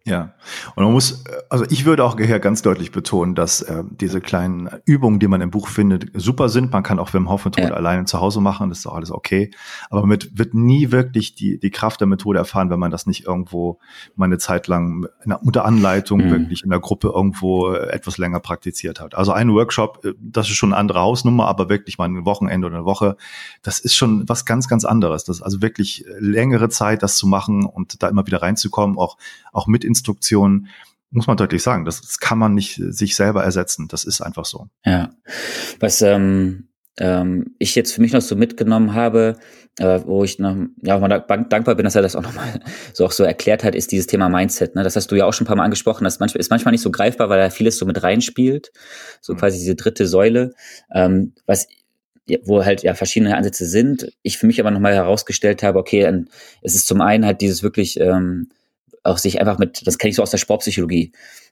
[0.08, 0.36] Ja,
[0.76, 4.70] und man muss, also ich würde auch hier ganz deutlich betonen, dass äh, diese kleinen
[4.86, 6.72] Übungen, die man im Buch findet, super sind.
[6.72, 7.74] Man kann auch Wim Hof Methode ja.
[7.74, 9.50] alleine zu Hause machen, das ist auch alles okay.
[9.89, 13.26] Aber man wird nie wirklich die, die Kraft der Methode erfahren, wenn man das nicht
[13.26, 13.80] irgendwo
[14.15, 16.30] mal eine Zeit lang in, unter Anleitung mhm.
[16.30, 19.15] wirklich in der Gruppe irgendwo etwas länger praktiziert hat.
[19.15, 22.68] Also ein Workshop, äh, das ist schon eine andere Hausnummer, aber wirklich mal ein Wochenende
[22.68, 23.18] oder eine Woche,
[23.63, 25.24] das ist schon was ganz, ganz anderes.
[25.24, 29.18] Das ist also wirklich längere Zeit, das zu machen und da immer wieder reinzukommen, auch,
[29.52, 30.67] auch mit in Instruktionen,
[31.12, 33.88] muss man deutlich sagen, das, das kann man nicht sich selber ersetzen.
[33.88, 34.67] Das ist einfach so.
[34.86, 35.12] Ja.
[35.79, 36.67] Was ähm,
[36.99, 39.38] ähm, ich jetzt für mich noch so mitgenommen habe,
[39.79, 42.60] äh, wo ich noch, ja, mal dankbar bin, dass er das auch nochmal
[42.93, 44.75] so auch so erklärt hat, ist dieses Thema Mindset.
[44.75, 44.84] Ne?
[44.84, 46.03] Das hast du ja auch schon ein paar Mal angesprochen.
[46.03, 48.71] Das manchmal, ist manchmal nicht so greifbar, weil da vieles so mit reinspielt.
[49.21, 49.38] So mhm.
[49.38, 50.53] quasi diese dritte Säule.
[50.93, 51.67] Ähm, was
[52.43, 54.12] wo halt ja verschiedene Ansätze sind.
[54.23, 56.25] Ich für mich aber nochmal herausgestellt habe, okay,
[56.62, 58.49] es ist zum einen halt dieses wirklich ähm,
[59.06, 61.12] auch sich einfach mit, das kenne ich so aus der Sportpsychologie,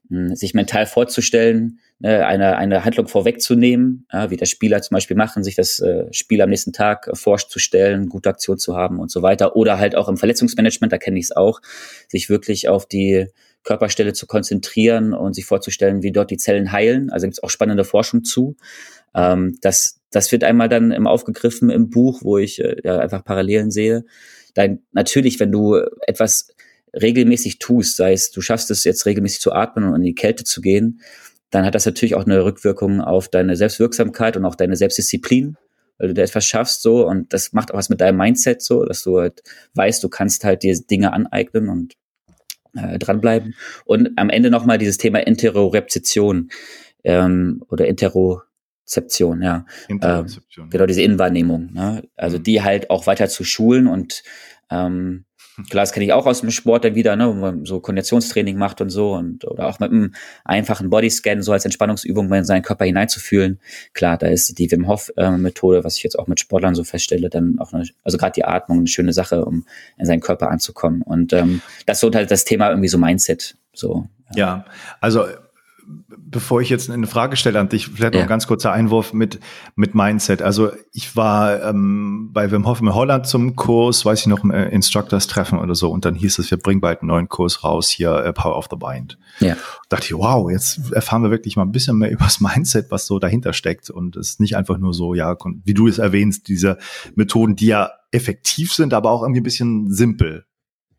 [0.09, 5.15] hm, sich mental vorzustellen, ne, eine, eine Handlung vorwegzunehmen, ja, wie das Spieler zum Beispiel
[5.15, 9.21] machen, sich das äh, Spiel am nächsten Tag vorzustellen, gute Aktion zu haben und so
[9.21, 9.55] weiter.
[9.55, 11.61] Oder halt auch im Verletzungsmanagement, da kenne ich es auch,
[12.07, 13.27] sich wirklich auf die
[13.63, 17.09] Körperstelle zu konzentrieren und sich vorzustellen, wie dort die Zellen heilen.
[17.09, 18.57] Also gibt es auch spannende Forschung zu.
[19.15, 23.23] Ähm, das, das wird einmal dann im aufgegriffen im Buch, wo ich äh, ja, einfach
[23.23, 24.05] Parallelen sehe.
[24.53, 26.49] Dann natürlich, wenn du etwas
[26.93, 30.43] regelmäßig tust, sei es du schaffst es jetzt regelmäßig zu atmen und in die Kälte
[30.43, 31.01] zu gehen,
[31.49, 35.57] dann hat das natürlich auch eine Rückwirkung auf deine Selbstwirksamkeit und auch deine Selbstdisziplin,
[35.97, 38.85] weil du da etwas schaffst so und das macht auch was mit deinem Mindset so,
[38.85, 39.43] dass du halt
[39.75, 41.93] weißt, du kannst halt dir Dinge aneignen und
[42.75, 43.55] äh, dranbleiben.
[43.85, 46.49] Und am Ende nochmal dieses Thema Interoreption
[47.03, 49.65] ähm, oder Interozeption, ja.
[49.87, 50.65] Interozeption.
[50.65, 51.71] Ähm, genau, diese Innenwahrnehmung.
[51.73, 52.03] Ne?
[52.15, 52.43] Also mhm.
[52.43, 54.23] die halt auch weiter zu schulen und
[54.71, 55.25] ähm,
[55.69, 58.57] Klar, das kenne ich auch aus dem Sport dann wieder, ne, wo man so Konditionstraining
[58.57, 60.13] macht und so und oder auch mit einem
[60.45, 63.59] einfachen Bodyscan so als Entspannungsübung in seinen Körper hineinzufühlen.
[63.93, 66.83] Klar, da ist die Wim Hof äh, Methode, was ich jetzt auch mit Sportlern so
[66.83, 69.65] feststelle, dann auch eine, also gerade die Atmung eine schöne Sache, um
[69.97, 71.03] in seinen Körper anzukommen.
[71.03, 73.55] Und ähm, das ist so halt das Thema irgendwie so Mindset.
[73.73, 74.07] So.
[74.35, 74.65] Ja,
[75.01, 75.27] also
[76.33, 79.39] bevor ich jetzt eine Frage stelle an dich, vielleicht noch ein ganz kurzer Einwurf mit,
[79.75, 80.41] mit Mindset.
[80.41, 84.51] Also ich war ähm, bei Wim Hof in Holland zum Kurs, weiß ich noch, im
[84.51, 87.89] äh, Instructors-Treffen oder so, und dann hieß es, wir bringen bald einen neuen Kurs raus,
[87.89, 89.17] hier äh, Power of the Mind.
[89.39, 89.55] Ja.
[89.87, 93.05] dachte ich, wow, jetzt erfahren wir wirklich mal ein bisschen mehr über das Mindset, was
[93.05, 93.89] so dahinter steckt.
[93.89, 96.77] Und es ist nicht einfach nur so, ja, wie du es erwähnst, diese
[97.15, 100.45] Methoden, die ja effektiv sind, aber auch irgendwie ein bisschen simpel.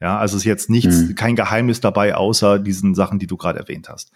[0.04, 1.14] Ja, also ist jetzt nichts, mhm.
[1.14, 4.12] kein Geheimnis dabei, außer diesen Sachen, die du gerade erwähnt hast.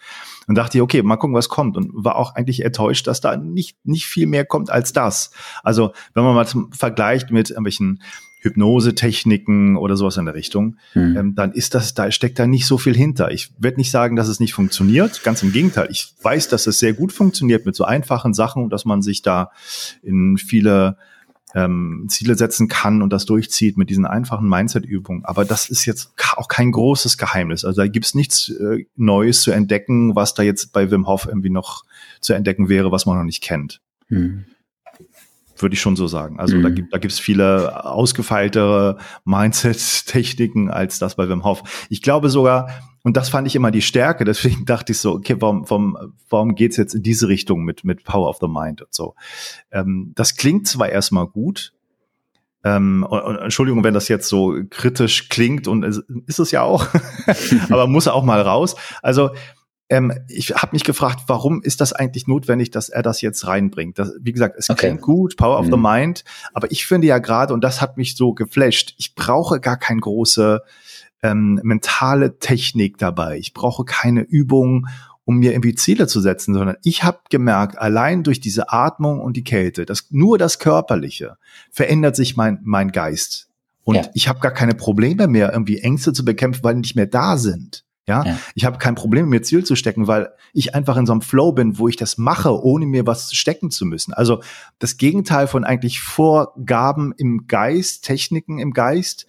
[0.47, 1.79] Und dachte ich, okay, mal gucken, was kommt.
[1.79, 5.31] Und war auch eigentlich enttäuscht, dass da nicht, nicht viel mehr kommt als das.
[5.63, 8.03] Also, wenn man mal zum, vergleicht mit irgendwelchen
[8.43, 11.17] Hypnose-Techniken oder sowas in der Richtung, mhm.
[11.17, 13.31] ähm, dann ist das, da steckt da nicht so viel hinter.
[13.31, 15.23] Ich werde nicht sagen, dass es nicht funktioniert.
[15.23, 15.89] Ganz im Gegenteil.
[15.91, 19.23] Ich weiß, dass es sehr gut funktioniert mit so einfachen Sachen und dass man sich
[19.23, 19.53] da
[20.03, 20.99] in viele
[21.55, 25.25] ähm, Ziele setzen kann und das durchzieht mit diesen einfachen Mindset-Übungen.
[25.25, 27.65] Aber das ist jetzt auch kein großes Geheimnis.
[27.65, 31.51] Also da gibt's nichts äh, Neues zu entdecken, was da jetzt bei Wim Hof irgendwie
[31.51, 31.85] noch
[32.21, 33.81] zu entdecken wäre, was man noch nicht kennt.
[34.09, 34.45] Hm.
[35.59, 36.39] Würde ich schon so sagen.
[36.39, 36.63] Also mhm.
[36.63, 41.87] da gibt da gibt's viele ausgefeiltere Mindset-Techniken als das bei Wim Hof.
[41.89, 42.71] Ich glaube sogar,
[43.03, 44.25] und das fand ich immer die Stärke.
[44.25, 48.05] Deswegen dachte ich so, okay, warum, warum, warum geht's jetzt in diese Richtung mit, mit
[48.05, 49.15] Power of the Mind und so?
[49.71, 51.73] Ähm, das klingt zwar erstmal gut,
[52.65, 56.63] ähm, und, und, Entschuldigung, wenn das jetzt so kritisch klingt und ist, ist es ja
[56.63, 56.87] auch,
[57.71, 58.75] aber muss auch mal raus.
[59.01, 59.31] Also
[59.89, 63.99] ähm, ich habe mich gefragt, warum ist das eigentlich notwendig, dass er das jetzt reinbringt?
[63.99, 64.89] Das, wie gesagt, es okay.
[64.89, 65.71] klingt gut, Power of mhm.
[65.71, 69.61] the Mind, aber ich finde ja gerade, und das hat mich so geflasht, ich brauche
[69.61, 70.63] gar kein große
[71.23, 73.39] ähm, mentale Technik dabei.
[73.39, 74.87] Ich brauche keine Übung,
[75.25, 79.37] um mir irgendwie Ziele zu setzen, sondern ich habe gemerkt, allein durch diese Atmung und
[79.37, 81.37] die Kälte, das, nur das Körperliche,
[81.71, 83.49] verändert sich mein, mein Geist.
[83.85, 84.03] Und ja.
[84.15, 87.37] ich habe gar keine Probleme mehr, irgendwie Ängste zu bekämpfen, weil die nicht mehr da
[87.37, 87.85] sind.
[88.09, 88.39] Ja, ja.
[88.55, 91.53] ich habe kein Problem, mir Ziel zu stecken, weil ich einfach in so einem Flow
[91.53, 94.15] bin, wo ich das mache, ohne mir was stecken zu müssen.
[94.15, 94.41] Also
[94.79, 99.27] das Gegenteil von eigentlich Vorgaben im Geist, Techniken im Geist,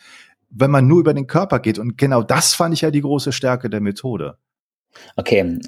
[0.50, 1.78] wenn man nur über den Körper geht.
[1.78, 4.38] Und genau das fand ich ja die große Stärke der Methode.
[5.16, 5.60] Okay,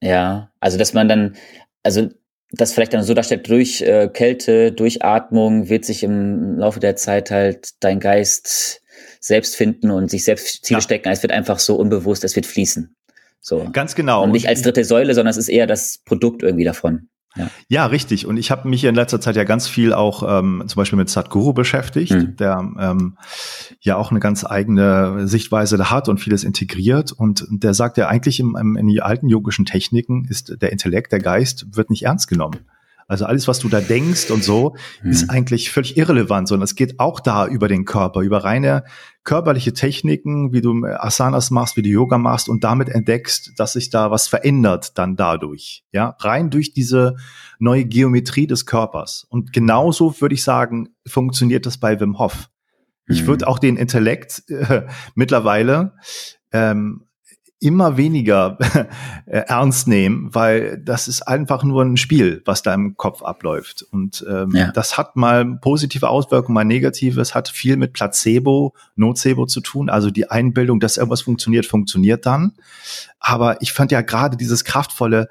[0.00, 1.36] ja, also dass man dann,
[1.82, 2.08] also
[2.52, 6.96] das vielleicht dann so darstellt, durch äh, Kälte, durch Atmung wird sich im Laufe der
[6.96, 8.82] Zeit halt dein Geist
[9.20, 10.82] selbst finden und sich selbst Ziele ja.
[10.82, 11.10] stecken.
[11.10, 12.96] Es wird einfach so unbewusst, es wird fließen.
[13.40, 13.68] So.
[13.72, 14.24] Ganz genau.
[14.24, 17.08] Und nicht als dritte Säule, sondern es ist eher das Produkt irgendwie davon.
[17.36, 17.48] Ja.
[17.68, 18.26] ja, richtig.
[18.26, 21.08] Und ich habe mich in letzter Zeit ja ganz viel auch ähm, zum Beispiel mit
[21.08, 22.36] Sadhguru beschäftigt, mhm.
[22.36, 23.18] der ähm,
[23.80, 27.12] ja auch eine ganz eigene Sichtweise da hat und vieles integriert.
[27.12, 31.12] Und der sagt ja eigentlich im, im, in die alten yogischen Techniken ist der Intellekt,
[31.12, 32.58] der Geist, wird nicht ernst genommen.
[33.10, 35.10] Also alles, was du da denkst und so, mhm.
[35.10, 38.84] ist eigentlich völlig irrelevant, sondern es geht auch da über den Körper, über reine
[39.24, 43.90] körperliche Techniken, wie du Asanas machst, wie du Yoga machst und damit entdeckst, dass sich
[43.90, 45.84] da was verändert dann dadurch.
[45.90, 47.16] Ja, rein durch diese
[47.58, 49.26] neue Geometrie des Körpers.
[49.28, 52.48] Und genauso würde ich sagen, funktioniert das bei Wim Hof.
[53.08, 53.26] Ich mhm.
[53.26, 55.94] würde auch den Intellekt äh, mittlerweile
[56.52, 57.08] ähm,
[57.60, 58.58] immer weniger
[59.26, 63.82] äh, ernst nehmen, weil das ist einfach nur ein Spiel, was da im Kopf abläuft.
[63.92, 64.72] Und ähm, ja.
[64.72, 67.20] das hat mal positive Auswirkungen, mal negative.
[67.20, 69.90] Es hat viel mit Placebo, Nocebo zu tun.
[69.90, 72.52] Also die Einbildung, dass irgendwas funktioniert, funktioniert dann.
[73.20, 75.28] Aber ich fand ja gerade dieses kraftvolle,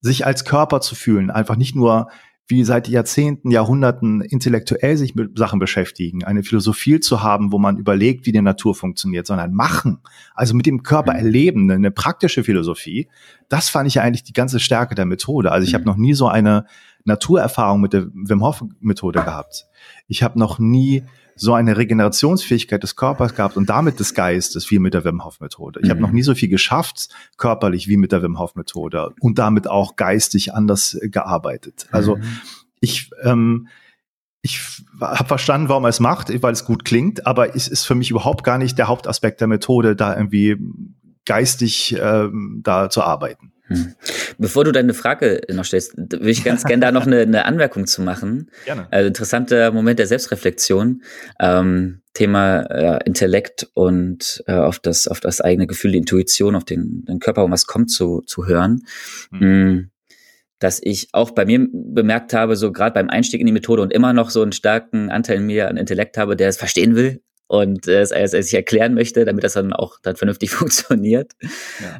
[0.00, 2.08] sich als Körper zu fühlen, einfach nicht nur
[2.48, 7.78] wie seit Jahrzehnten, Jahrhunderten intellektuell sich mit Sachen beschäftigen, eine Philosophie zu haben, wo man
[7.78, 9.98] überlegt, wie die Natur funktioniert, sondern machen,
[10.34, 11.18] also mit dem Körper mhm.
[11.18, 13.08] erleben, eine praktische Philosophie,
[13.48, 15.52] das fand ich ja eigentlich die ganze Stärke der Methode.
[15.52, 15.76] Also ich mhm.
[15.76, 16.66] habe noch nie so eine
[17.04, 19.66] Naturerfahrung mit der Wim Hof Methode gehabt.
[20.08, 21.04] Ich habe noch nie
[21.42, 25.40] so eine Regenerationsfähigkeit des Körpers gehabt und damit des Geistes wie mit der Wim Hof
[25.40, 25.80] Methode.
[25.80, 25.90] Ich mhm.
[25.90, 29.68] habe noch nie so viel geschafft körperlich wie mit der Wim Hof Methode und damit
[29.68, 31.86] auch geistig anders gearbeitet.
[31.90, 32.22] Also mhm.
[32.80, 33.68] ich ähm,
[34.44, 34.60] ich
[35.00, 38.10] habe verstanden, warum er es macht, weil es gut klingt, aber es ist für mich
[38.10, 40.56] überhaupt gar nicht der Hauptaspekt der Methode, da irgendwie
[41.24, 43.52] geistig ähm, da zu arbeiten.
[43.74, 43.94] Hm.
[44.38, 47.86] Bevor du deine Frage noch stellst, würde ich ganz gerne da noch eine, eine, Anmerkung
[47.86, 48.50] zu machen.
[48.64, 48.86] Gerne.
[48.90, 51.02] Also interessanter Moment der Selbstreflexion.
[51.40, 56.64] Ähm, Thema äh, Intellekt und äh, auf das auf das eigene Gefühl, die Intuition, auf
[56.64, 58.82] den, den Körper, um was kommt zu zu hören.
[59.30, 59.90] Mhm
[60.58, 63.92] dass ich auch bei mir bemerkt habe, so gerade beim Einstieg in die Methode und
[63.92, 67.20] immer noch so einen starken Anteil in mir an Intellekt habe, der es verstehen will
[67.52, 71.32] und äh, es, es sich erklären möchte, damit das dann auch dann vernünftig funktioniert.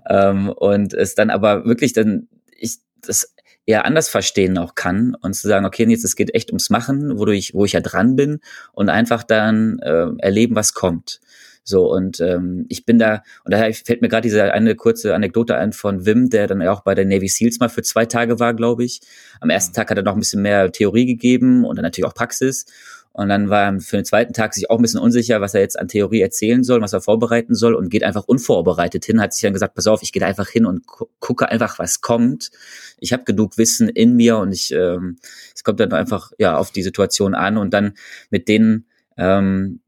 [0.09, 0.31] Ja.
[0.31, 3.35] Ähm, und es dann aber wirklich dann ich das
[3.67, 7.19] eher anders verstehen auch kann und zu sagen, okay, jetzt es geht echt ums Machen,
[7.19, 8.41] wo ich, wo ich ja dran bin
[8.73, 11.21] und einfach dann äh, erleben, was kommt.
[11.65, 15.55] So, und ähm, ich bin da, und daher fällt mir gerade diese eine kurze Anekdote
[15.55, 18.55] ein von Wim, der dann auch bei der Navy SEALs mal für zwei Tage war,
[18.55, 19.01] glaube ich.
[19.41, 19.77] Am ersten mhm.
[19.77, 22.65] Tag hat er noch ein bisschen mehr Theorie gegeben und dann natürlich auch Praxis.
[23.15, 25.61] Und dann war er für den zweiten Tag sich auch ein bisschen unsicher, was er
[25.61, 29.35] jetzt an Theorie erzählen soll, was er vorbereiten soll und geht einfach unvorbereitet hin, hat
[29.35, 32.51] sich dann gesagt, pass auf, ich gehe einfach hin und gu gucke einfach, was kommt.
[32.99, 35.19] Ich habe genug Wissen in mir und ich, ähm,
[35.55, 37.95] es kommt dann einfach ja auf die Situation an und dann
[38.31, 38.87] mit denen
[39.19, 39.82] ähm,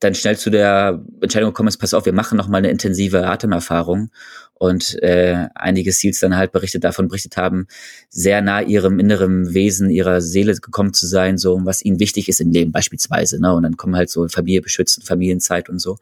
[0.00, 3.26] dann schnell zu der Entscheidung gekommen ist, pass auf, wir machen noch mal eine intensive
[3.26, 4.10] Atemerfahrung
[4.54, 7.66] und äh, einige Seals dann halt berichtet davon berichtet haben,
[8.08, 12.40] sehr nah ihrem inneren Wesen, ihrer Seele gekommen zu sein, so was ihnen wichtig ist
[12.40, 13.54] im Leben beispielsweise, ne?
[13.54, 15.98] Und dann kommen halt so Familie beschützen, Familienzeit und so.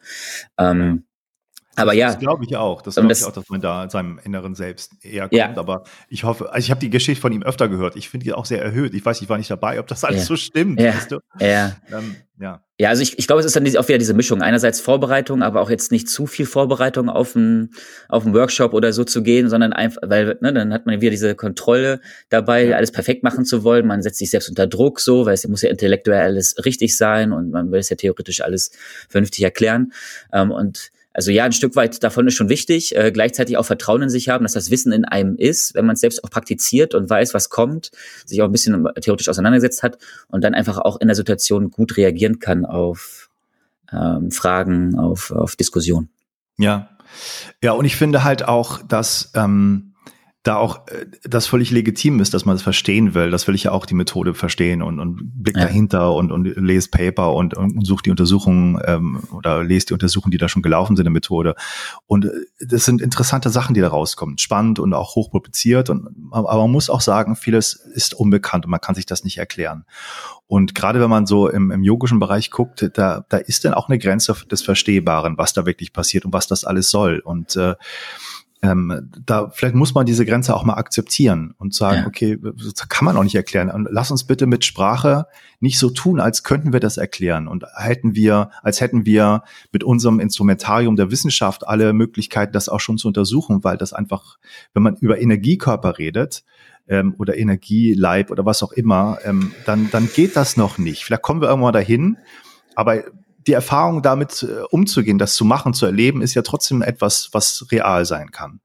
[0.58, 1.04] Ähm,
[1.76, 2.08] aber ja.
[2.08, 2.82] Das glaube ich auch.
[2.82, 5.34] Das glaube ich auch, dass man da seinem inneren Selbst eher kommt.
[5.34, 5.56] Ja.
[5.56, 7.96] Aber ich hoffe, also ich habe die Geschichte von ihm öfter gehört.
[7.96, 8.94] Ich finde die auch sehr erhöht.
[8.94, 10.26] Ich weiß, ich war nicht dabei, ob das alles ja.
[10.26, 10.80] so stimmt.
[10.80, 10.94] Ja.
[10.94, 11.20] Weißt du?
[11.40, 11.76] ja.
[11.90, 12.60] Ähm, ja.
[12.80, 14.42] Ja, also ich, ich glaube, es ist dann auch wieder diese Mischung.
[14.42, 17.70] Einerseits Vorbereitung, aber auch jetzt nicht zu viel Vorbereitung auf einen,
[18.08, 21.12] auf einen Workshop oder so zu gehen, sondern einfach, weil ne, dann hat man wieder
[21.12, 22.76] diese Kontrolle dabei, ja.
[22.76, 23.86] alles perfekt machen zu wollen.
[23.86, 27.32] Man setzt sich selbst unter Druck so, weil es muss ja intellektuell alles richtig sein
[27.32, 28.72] und man will es ja theoretisch alles
[29.08, 29.92] vernünftig erklären.
[30.32, 34.02] Ähm, und also ja, ein Stück weit davon ist schon wichtig, äh, gleichzeitig auch Vertrauen
[34.02, 36.94] in sich haben, dass das Wissen in einem ist, wenn man es selbst auch praktiziert
[36.94, 37.92] und weiß, was kommt,
[38.26, 39.96] sich auch ein bisschen theoretisch auseinandergesetzt hat
[40.28, 43.30] und dann einfach auch in der Situation gut reagieren kann auf
[43.92, 46.10] ähm, Fragen, auf, auf Diskussionen.
[46.58, 46.90] Ja.
[47.62, 49.93] Ja, und ich finde halt auch, dass ähm,
[50.44, 53.30] da auch äh, das völlig legitim ist, dass man das verstehen will.
[53.30, 55.64] Das will ich ja auch die Methode verstehen und, und blick ja.
[55.64, 60.30] dahinter und, und lese Paper und, und suche die Untersuchungen ähm, oder lese die Untersuchungen,
[60.30, 61.54] die da schon gelaufen sind in der Methode.
[62.06, 62.30] Und äh,
[62.60, 64.36] das sind interessante Sachen, die da rauskommen.
[64.36, 65.88] Spannend und auch hoch publiziert.
[65.88, 69.38] Und, aber man muss auch sagen, vieles ist unbekannt und man kann sich das nicht
[69.38, 69.84] erklären.
[70.46, 73.88] Und gerade wenn man so im, im yogischen Bereich guckt, da, da ist dann auch
[73.88, 77.20] eine Grenze des Verstehbaren, was da wirklich passiert und was das alles soll.
[77.20, 77.76] Und äh,
[78.64, 82.06] ähm, da vielleicht muss man diese Grenze auch mal akzeptieren und sagen, ja.
[82.06, 83.70] okay, das kann man auch nicht erklären.
[83.70, 85.26] Und lass uns bitte mit Sprache
[85.60, 89.84] nicht so tun, als könnten wir das erklären und hätten wir, als hätten wir mit
[89.84, 94.38] unserem Instrumentarium der Wissenschaft alle Möglichkeiten, das auch schon zu untersuchen, weil das einfach,
[94.72, 96.44] wenn man über Energiekörper redet,
[96.88, 101.04] ähm, oder Energieleib oder was auch immer, ähm, dann, dann geht das noch nicht.
[101.04, 102.18] Vielleicht kommen wir irgendwann dahin,
[102.74, 103.04] aber
[103.46, 107.66] die Erfahrung damit äh, umzugehen, das zu machen, zu erleben, ist ja trotzdem etwas, was
[107.70, 108.60] real sein kann.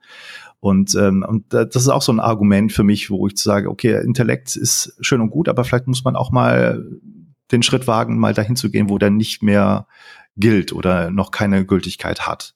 [0.60, 4.02] Und, ähm, und das ist auch so ein Argument für mich, wo ich sage, okay,
[4.02, 6.84] Intellekt ist schön und gut, aber vielleicht muss man auch mal
[7.52, 9.88] den Schritt wagen, mal dahin zu gehen, wo der nicht mehr
[10.36, 12.56] gilt oder noch keine Gültigkeit hat.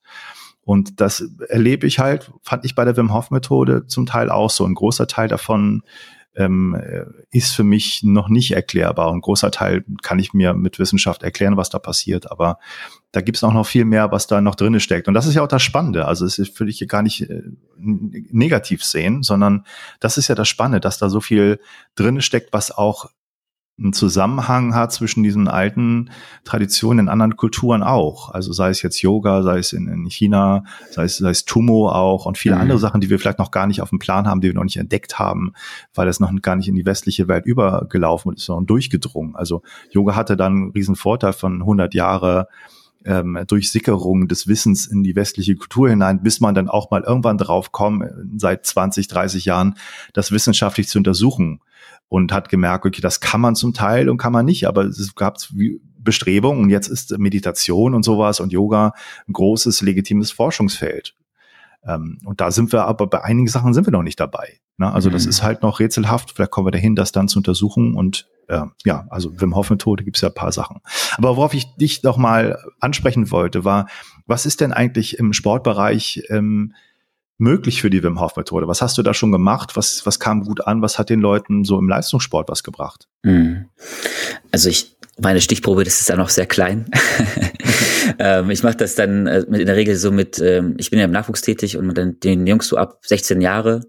[0.66, 4.50] Und das erlebe ich halt, fand ich bei der Wim Hof Methode zum Teil auch
[4.50, 4.66] so.
[4.66, 5.84] Ein großer Teil davon
[6.36, 6.76] ähm,
[7.32, 9.12] ist für mich noch nicht erklärbar.
[9.12, 12.60] Ein großer Teil kann ich mir mit Wissenschaft erklären, was da passiert, aber
[13.12, 15.08] da gibt es auch noch viel mehr, was da noch drinne steckt.
[15.08, 16.08] Und das ist ja auch das Spannende.
[16.08, 17.44] Also es will ich gar nicht äh,
[17.78, 19.66] negativ sehen, sondern
[20.00, 21.60] das ist ja das Spannende, dass da so viel
[21.96, 23.10] drinne steckt, was auch
[23.80, 26.12] einen Zusammenhang hat zwischen diesen alten
[26.44, 28.30] Traditionen in anderen Kulturen auch.
[28.30, 31.90] Also sei es jetzt Yoga, sei es in, in China, sei es, sei es Tumo
[31.90, 32.62] auch und viele mhm.
[32.62, 34.64] andere Sachen, die wir vielleicht noch gar nicht auf dem Plan haben, die wir noch
[34.64, 35.54] nicht entdeckt haben,
[35.96, 39.36] weil es noch gar nicht in die westliche Welt übergelaufen ist, sondern durchgedrungen.
[39.36, 42.50] Also Yoga hatte dann einen riesen Vorteil von 100 Jahre
[43.06, 47.40] ähm, Durchsickerung des Wissens in die westliche Kultur hinein, bis man dann auch mal irgendwann
[47.40, 48.06] drauf kommt,
[48.38, 49.76] seit 20, 30 Jahren,
[50.14, 51.60] das wissenschaftlich zu untersuchen
[52.10, 55.16] und hat gemerkt, okay, das kann man zum Teil und kann man nicht, aber es
[55.16, 55.38] gab
[55.98, 58.94] Bestrebungen und jetzt ist Meditation und sowas und Yoga
[59.28, 61.16] ein großes legitimes Forschungsfeld.
[61.86, 64.60] Ähm, und da sind wir aber bei einigen Sachen sind wir noch nicht dabei.
[64.78, 64.92] Ne?
[64.92, 65.14] Also mhm.
[65.14, 66.32] das ist halt noch rätselhaft.
[66.32, 67.96] Vielleicht kommen wir dahin, das dann zu untersuchen.
[67.96, 70.82] Und äh, ja, also Wim Hof Methode gibt es ja ein paar Sachen.
[71.18, 73.88] Aber worauf ich dich noch mal ansprechen wollte, war,
[74.26, 76.74] was ist denn eigentlich im Sportbereich ähm,
[77.44, 78.68] möglich für die Wim Hof Methode?
[78.68, 79.76] Was hast du da schon gemacht?
[79.76, 80.82] Was, was kam gut an?
[80.82, 83.08] Was hat den Leuten so im Leistungssport was gebracht?
[83.22, 83.66] Mhm.
[84.52, 86.86] Also ich, meine Stichprobe, das ist dann noch sehr klein.
[88.20, 91.06] ähm, ich mache das dann äh, in der Regel so mit, ähm, ich bin ja
[91.06, 93.82] im Nachwuchs tätig und mit den, den Jungs so ab 16 Jahre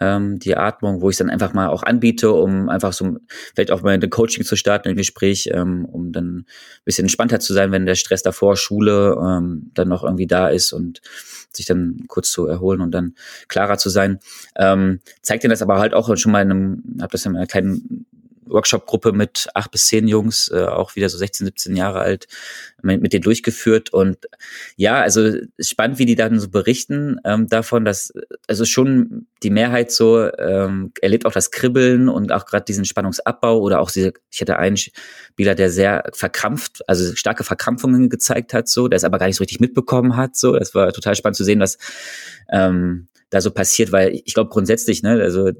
[0.00, 3.16] ähm, die Atmung, wo ich dann einfach mal auch anbiete, um einfach so
[3.54, 6.46] vielleicht auch mal ein Coaching zu starten, ein Gespräch, ähm, um dann ein
[6.84, 10.72] bisschen entspannter zu sein, wenn der Stress davor, Schule ähm, dann noch irgendwie da ist
[10.72, 11.00] und
[11.52, 13.14] sich dann kurz zu erholen und dann
[13.48, 14.20] klarer zu sein.
[14.56, 17.46] Ähm, zeigt dir das aber halt auch schon mal in einem, hab das in einer
[17.46, 18.06] kleinen
[18.46, 22.26] Workshop-Gruppe mit acht bis zehn Jungs, äh, auch wieder so 16, 17 Jahre alt,
[22.82, 23.92] mit, mit denen durchgeführt.
[23.92, 24.18] Und
[24.76, 28.12] ja, also spannend, wie die dann so berichten ähm, davon, dass
[28.46, 33.60] also schon die Mehrheit so ähm, erlebt auch das Kribbeln und auch gerade diesen Spannungsabbau
[33.60, 38.68] oder auch diese, ich hatte einen Spieler, der sehr verkrampft, also starke Verkrampfungen gezeigt hat,
[38.68, 40.36] so, der es aber gar nicht so richtig mitbekommen hat.
[40.36, 41.78] So, das war total spannend zu sehen, dass
[42.50, 45.50] ähm, da so passiert, weil ich glaube grundsätzlich, ne, also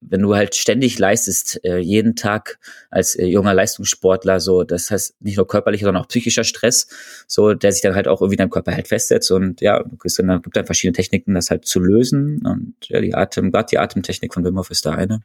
[0.00, 2.58] wenn du halt ständig leistest, äh, jeden Tag
[2.90, 6.88] als äh, junger Leistungssportler, so, das heißt nicht nur körperlicher, sondern auch psychischer Stress,
[7.26, 10.16] so, der sich dann halt auch irgendwie in deinem Körper halt festsetzt und ja, es
[10.16, 14.32] gibt dann verschiedene Techniken, das halt zu lösen und ja, die Atem, gerade die Atemtechnik
[14.32, 15.22] von Wim Hof ist da eine.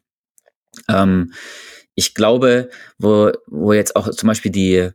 [0.90, 1.34] Ähm,
[1.96, 2.70] ich glaube,
[3.00, 4.90] wo, wo jetzt auch zum Beispiel die,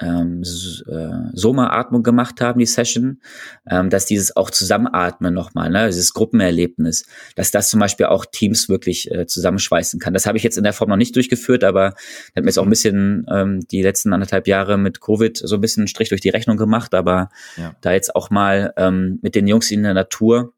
[0.00, 3.20] ähm, äh, Soma-Atmung gemacht haben, die Session,
[3.68, 7.06] ähm, dass dieses auch Zusammenatmen nochmal, ne, dieses Gruppenerlebnis,
[7.36, 10.14] dass das zum Beispiel auch Teams wirklich äh, zusammenschweißen kann.
[10.14, 11.94] Das habe ich jetzt in der Form noch nicht durchgeführt, aber
[12.34, 15.60] hat mir jetzt auch ein bisschen ähm, die letzten anderthalb Jahre mit Covid so ein
[15.60, 17.74] bisschen einen Strich durch die Rechnung gemacht, aber ja.
[17.80, 20.52] da jetzt auch mal ähm, mit den Jungs in der Natur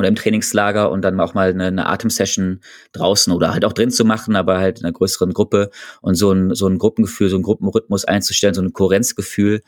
[0.00, 2.60] oder im Trainingslager und dann auch mal eine, eine Atemsession
[2.92, 5.70] draußen oder halt auch drin zu machen, aber halt in einer größeren Gruppe
[6.00, 9.62] und so ein, so ein Gruppengefühl, so ein Gruppenrhythmus einzustellen, so ein Kohärenzgefühl,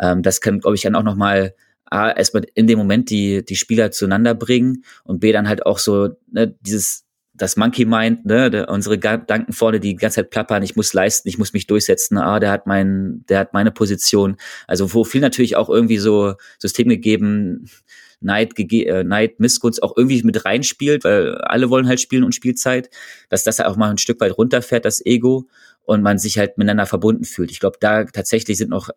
[0.00, 1.54] ähm, das kann, glaube ich, dann auch nochmal
[1.88, 5.78] A, erstmal in dem Moment die, die Spieler zueinander bringen und B, dann halt auch
[5.78, 10.30] so ne, dieses das Monkey Mind, ne, der, unsere Gedanken vorne, die die ganze Zeit
[10.30, 13.70] plappern, ich muss leisten, ich muss mich durchsetzen, ah, der hat mein, der hat meine
[13.70, 14.36] Position.
[14.66, 17.68] Also wo viel natürlich auch irgendwie so System gegeben,
[18.20, 22.90] Neid, äh, Neid, Missgunst auch irgendwie mit reinspielt, weil alle wollen halt spielen und Spielzeit,
[23.28, 25.48] dass das auch mal ein Stück weit runterfährt, das Ego
[25.86, 27.50] und man sich halt miteinander verbunden fühlt.
[27.50, 28.90] Ich glaube, da tatsächlich sind noch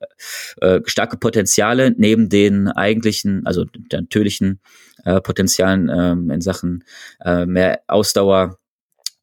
[0.62, 4.60] äh, starke Potenziale neben den eigentlichen, also der natürlichen
[5.06, 6.84] äh, Potenzialen ähm, in Sachen
[7.24, 8.58] äh, mehr Ausdauer,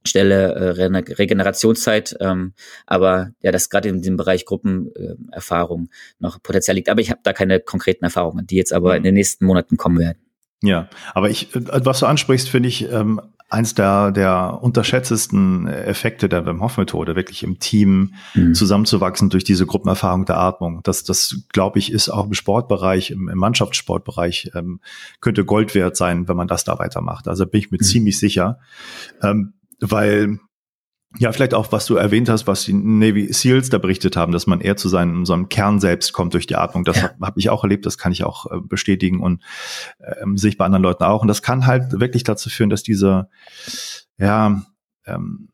[0.07, 2.55] Stelle äh, Regenerationszeit, ähm,
[2.87, 6.89] aber ja, das gerade in dem Bereich Gruppenerfahrung äh, noch Potenzial liegt.
[6.89, 8.97] Aber ich habe da keine konkreten Erfahrungen, die jetzt aber mhm.
[8.97, 10.19] in den nächsten Monaten kommen werden.
[10.63, 16.29] Ja, aber ich, äh, was du ansprichst, finde ich ähm, eins der, der unterschätztesten Effekte
[16.29, 18.55] der Wim Hof Methode, wirklich im Team mhm.
[18.55, 20.81] zusammenzuwachsen durch diese Gruppenerfahrung der Atmung.
[20.83, 24.81] Das, das glaube ich, ist auch im Sportbereich, im, im Mannschaftssportbereich, ähm,
[25.21, 27.29] könnte Gold wert sein, wenn man das da weitermacht.
[27.29, 27.85] Also bin ich mir mhm.
[27.85, 28.59] ziemlich sicher.
[29.23, 30.39] Ähm, weil
[31.19, 34.47] ja, vielleicht auch, was du erwähnt hast, was die Navy SEALs da berichtet haben, dass
[34.47, 36.85] man eher zu seinem, seinem Kern selbst kommt durch die Atmung.
[36.85, 37.03] Das ja.
[37.05, 39.43] habe hab ich auch erlebt, das kann ich auch äh, bestätigen und
[40.21, 41.23] ähm, sehe ich bei anderen Leuten auch.
[41.23, 43.29] Und das kann halt wirklich dazu führen, dass diese,
[44.19, 44.63] ja,
[45.07, 45.49] ähm,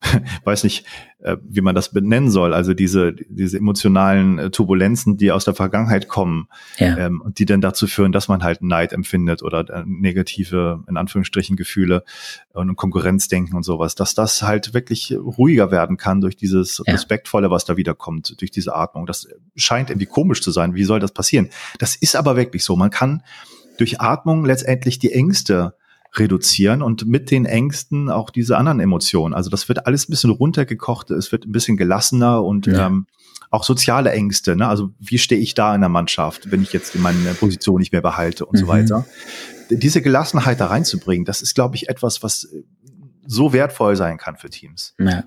[0.44, 0.86] weiß nicht,
[1.20, 5.54] äh, wie man das benennen soll, also diese, diese emotionalen äh, Turbulenzen, die aus der
[5.54, 6.96] Vergangenheit kommen ja.
[6.96, 10.96] ähm, und die dann dazu führen, dass man halt Neid empfindet oder äh, negative, in
[10.96, 12.04] Anführungsstrichen, Gefühle
[12.52, 16.92] und Konkurrenzdenken und sowas, dass das halt wirklich ruhiger werden kann durch dieses ja.
[16.92, 19.06] Respektvolle, was da wiederkommt, durch diese Atmung.
[19.06, 20.74] Das scheint irgendwie komisch zu sein.
[20.74, 21.48] Wie soll das passieren?
[21.78, 22.76] Das ist aber wirklich so.
[22.76, 23.22] Man kann
[23.78, 25.74] durch Atmung letztendlich die Ängste
[26.14, 29.34] reduzieren und mit den Ängsten auch diese anderen Emotionen.
[29.34, 32.86] Also das wird alles ein bisschen runtergekocht, es wird ein bisschen gelassener und ja.
[32.86, 33.06] ähm,
[33.50, 34.56] auch soziale Ängste.
[34.56, 34.68] Ne?
[34.68, 38.02] Also wie stehe ich da in der Mannschaft, wenn ich jetzt meine Position nicht mehr
[38.02, 38.58] behalte und mhm.
[38.58, 39.06] so weiter.
[39.70, 42.48] Diese Gelassenheit da reinzubringen, das ist, glaube ich, etwas, was
[43.26, 44.94] so wertvoll sein kann für Teams.
[44.98, 45.24] Ja.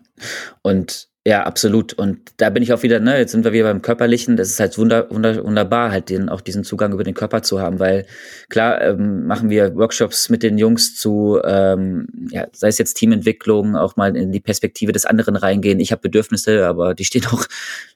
[0.63, 1.93] Und ja, absolut.
[1.93, 4.37] Und da bin ich auch wieder, ne, jetzt sind wir wieder beim Körperlichen.
[4.37, 7.61] Das ist halt wunder, wunder, wunderbar, halt den, auch diesen Zugang über den Körper zu
[7.61, 8.07] haben, weil
[8.49, 13.75] klar ähm, machen wir Workshops mit den Jungs zu, ähm, ja, sei es jetzt Teamentwicklung,
[13.75, 15.79] auch mal in die Perspektive des anderen reingehen.
[15.79, 17.45] Ich habe Bedürfnisse, aber die stehen auch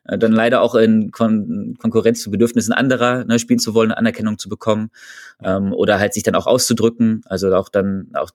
[0.07, 4.37] äh, dann leider auch in Kon Konkurrenz zu Bedürfnissen anderer, ne, spielen zu wollen, Anerkennung
[4.37, 4.91] zu bekommen.
[5.43, 8.31] Ähm, oder halt sich dann auch auszudrücken, also auch dann auch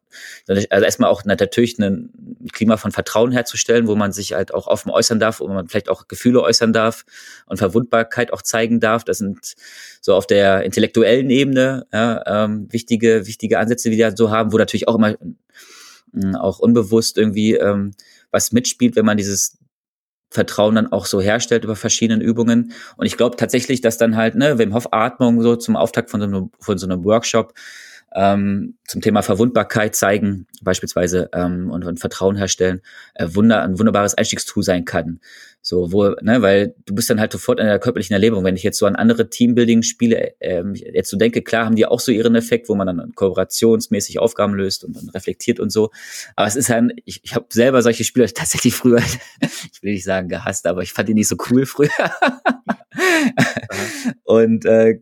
[0.46, 2.10] also erstmal auch natürlich ein
[2.52, 5.88] Klima von Vertrauen herzustellen, wo man sich halt auch offen äußern darf, wo man vielleicht
[5.88, 7.04] auch Gefühle äußern darf
[7.46, 9.04] und Verwundbarkeit auch zeigen darf.
[9.04, 9.54] Das sind
[10.00, 14.58] so auf der intellektuellen Ebene ja, ähm, wichtige wichtige Ansätze, die wir so haben, wo
[14.58, 17.92] natürlich auch immer äh, auch unbewusst irgendwie ähm,
[18.30, 19.59] was mitspielt, wenn man dieses
[20.30, 22.72] Vertrauen dann auch so herstellt über verschiedenen Übungen.
[22.96, 26.20] Und ich glaube tatsächlich, dass dann halt, ne, Wim Hof Atmung so zum Auftakt von
[26.20, 27.52] so einem, von so einem Workshop
[28.14, 32.80] ähm, zum Thema Verwundbarkeit zeigen, beispielsweise, ähm, und, und Vertrauen herstellen,
[33.14, 35.20] äh, Wunder, ein wunderbares Einstiegstool sein kann.
[35.62, 38.44] So, wo, ne, weil du bist dann halt sofort in der körperlichen Erlebung.
[38.44, 42.00] Wenn ich jetzt so an andere Teambuilding-Spiele ähm, jetzt so denke, klar haben die auch
[42.00, 45.90] so ihren Effekt, wo man dann kooperationsmäßig Aufgaben löst und dann reflektiert und so.
[46.34, 48.98] Aber es ist halt, ich, ich habe selber solche Spiele tatsächlich früher,
[49.72, 51.90] ich will nicht sagen gehasst, aber ich fand die nicht so cool früher.
[54.24, 54.98] und äh,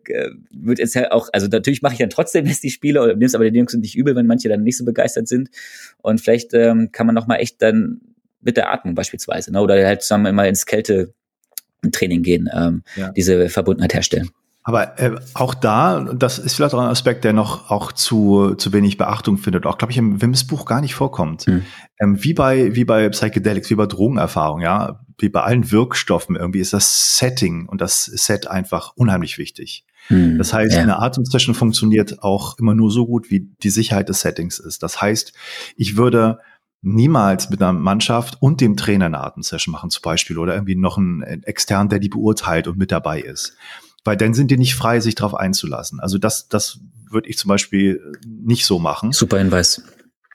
[0.51, 3.35] wird jetzt ja auch, also natürlich mache ich dann trotzdem jetzt die Spiele oder nimm's
[3.37, 5.51] aber den Jungs nicht übel, wenn manche dann nicht so begeistert sind.
[5.99, 8.01] Und vielleicht ähm, kann man noch mal echt dann
[8.41, 9.61] mit der Atmung beispielsweise, ne?
[9.61, 13.11] oder halt zusammen immer ins Kältetraining gehen, ähm, ja.
[13.11, 14.31] diese Verbundenheit herstellen.
[14.69, 18.71] Aber äh, auch da, das ist vielleicht auch ein Aspekt, der noch auch zu, zu
[18.75, 21.47] wenig Beachtung findet, auch glaube ich im Wims Buch gar nicht vorkommt.
[21.47, 21.63] Hm.
[21.99, 26.61] Ähm, wie bei wie bei Psychedelics, wie bei Drogenerfahrung, ja, wie bei allen Wirkstoffen irgendwie
[26.61, 29.87] ist das Setting und das Set einfach unheimlich wichtig.
[30.09, 30.37] Hm.
[30.37, 30.83] Das heißt, ja.
[30.83, 34.83] eine Atemsession funktioniert auch immer nur so gut, wie die Sicherheit des Settings ist.
[34.83, 35.33] Das heißt,
[35.77, 36.41] ich würde
[36.81, 40.97] niemals mit einer Mannschaft und dem Trainer eine Atemsession machen zum Beispiel oder irgendwie noch
[40.97, 43.57] einen extern, der die beurteilt und mit dabei ist.
[44.05, 46.01] Weil dann sind die nicht frei, sich darauf einzulassen.
[46.01, 49.13] Also das, das würde ich zum Beispiel nicht so machen.
[49.13, 49.83] Super Hinweis.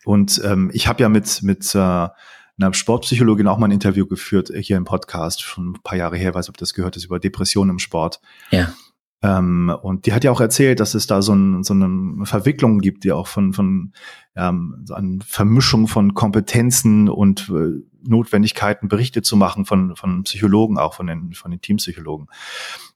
[0.05, 4.49] Und ähm, ich habe ja mit, mit äh, einer Sportpsychologin auch mal ein Interview geführt,
[4.49, 7.19] äh, hier im Podcast, schon ein paar Jahre her, weiß ob das gehört ist, über
[7.19, 8.19] Depressionen im Sport.
[8.51, 8.73] Ja.
[9.23, 12.79] Ähm, und die hat ja auch erzählt, dass es da so, ein, so eine Verwicklung
[12.79, 13.93] gibt, die auch von, von
[14.35, 20.77] ähm, so eine Vermischung von Kompetenzen und äh, Notwendigkeiten, Berichte zu machen von, von Psychologen,
[20.77, 22.27] auch von den, von den Teampsychologen.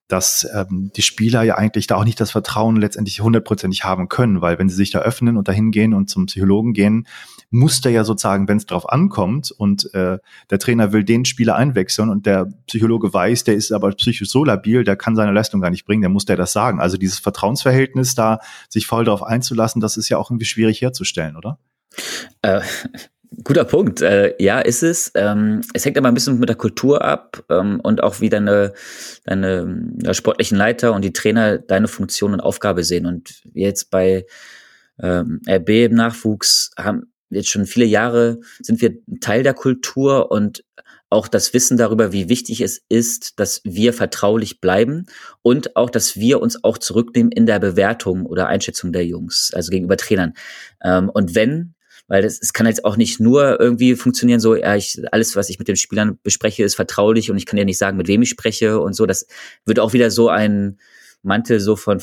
[0.10, 4.42] Dass ähm, die Spieler ja eigentlich da auch nicht das Vertrauen letztendlich hundertprozentig haben können,
[4.42, 7.08] weil wenn sie sich da öffnen und dahin gehen und zum Psychologen gehen,
[7.50, 10.18] muss der ja sozusagen, wenn es drauf ankommt und äh,
[10.50, 14.44] der Trainer will den Spieler einwechseln und der Psychologe weiß, der ist aber psychisch so
[14.44, 16.82] labil, der kann seine Leistung gar nicht bringen, der muss der das sagen.
[16.82, 18.40] Also dieses Vertrauensverhältnis da,
[18.70, 21.58] sich voll darauf einzulassen, das ist ja auch irgendwie schwierig herzustellen, oder?
[22.42, 22.62] Äh,
[23.44, 24.02] Guter Punkt.
[24.02, 25.12] Äh, ja, ist es.
[25.16, 28.74] Ähm, es hängt aber ein bisschen mit der Kultur ab ähm, und auch wie deine,
[29.26, 33.06] deine ja, sportlichen Leiter und die Trainer deine Funktion und Aufgabe sehen.
[33.06, 34.26] Und jetzt bei
[35.00, 40.64] ähm, RB im Nachwuchs haben jetzt schon viele Jahre sind wir Teil der Kultur und
[41.10, 45.06] auch das Wissen darüber, wie wichtig es ist, dass wir vertraulich bleiben
[45.42, 49.72] und auch, dass wir uns auch zurücknehmen in der Bewertung oder Einschätzung der Jungs, also
[49.72, 50.34] gegenüber Trainern.
[50.84, 51.74] Ähm, und wenn
[52.10, 55.50] weil das, es kann jetzt auch nicht nur irgendwie funktionieren, so, ja, ich, alles, was
[55.50, 58.22] ich mit den Spielern bespreche, ist vertraulich und ich kann ja nicht sagen, mit wem
[58.22, 59.06] ich spreche und so.
[59.06, 59.28] Das
[59.66, 60.78] wird auch wieder so ein
[61.24, 62.00] Mantel so von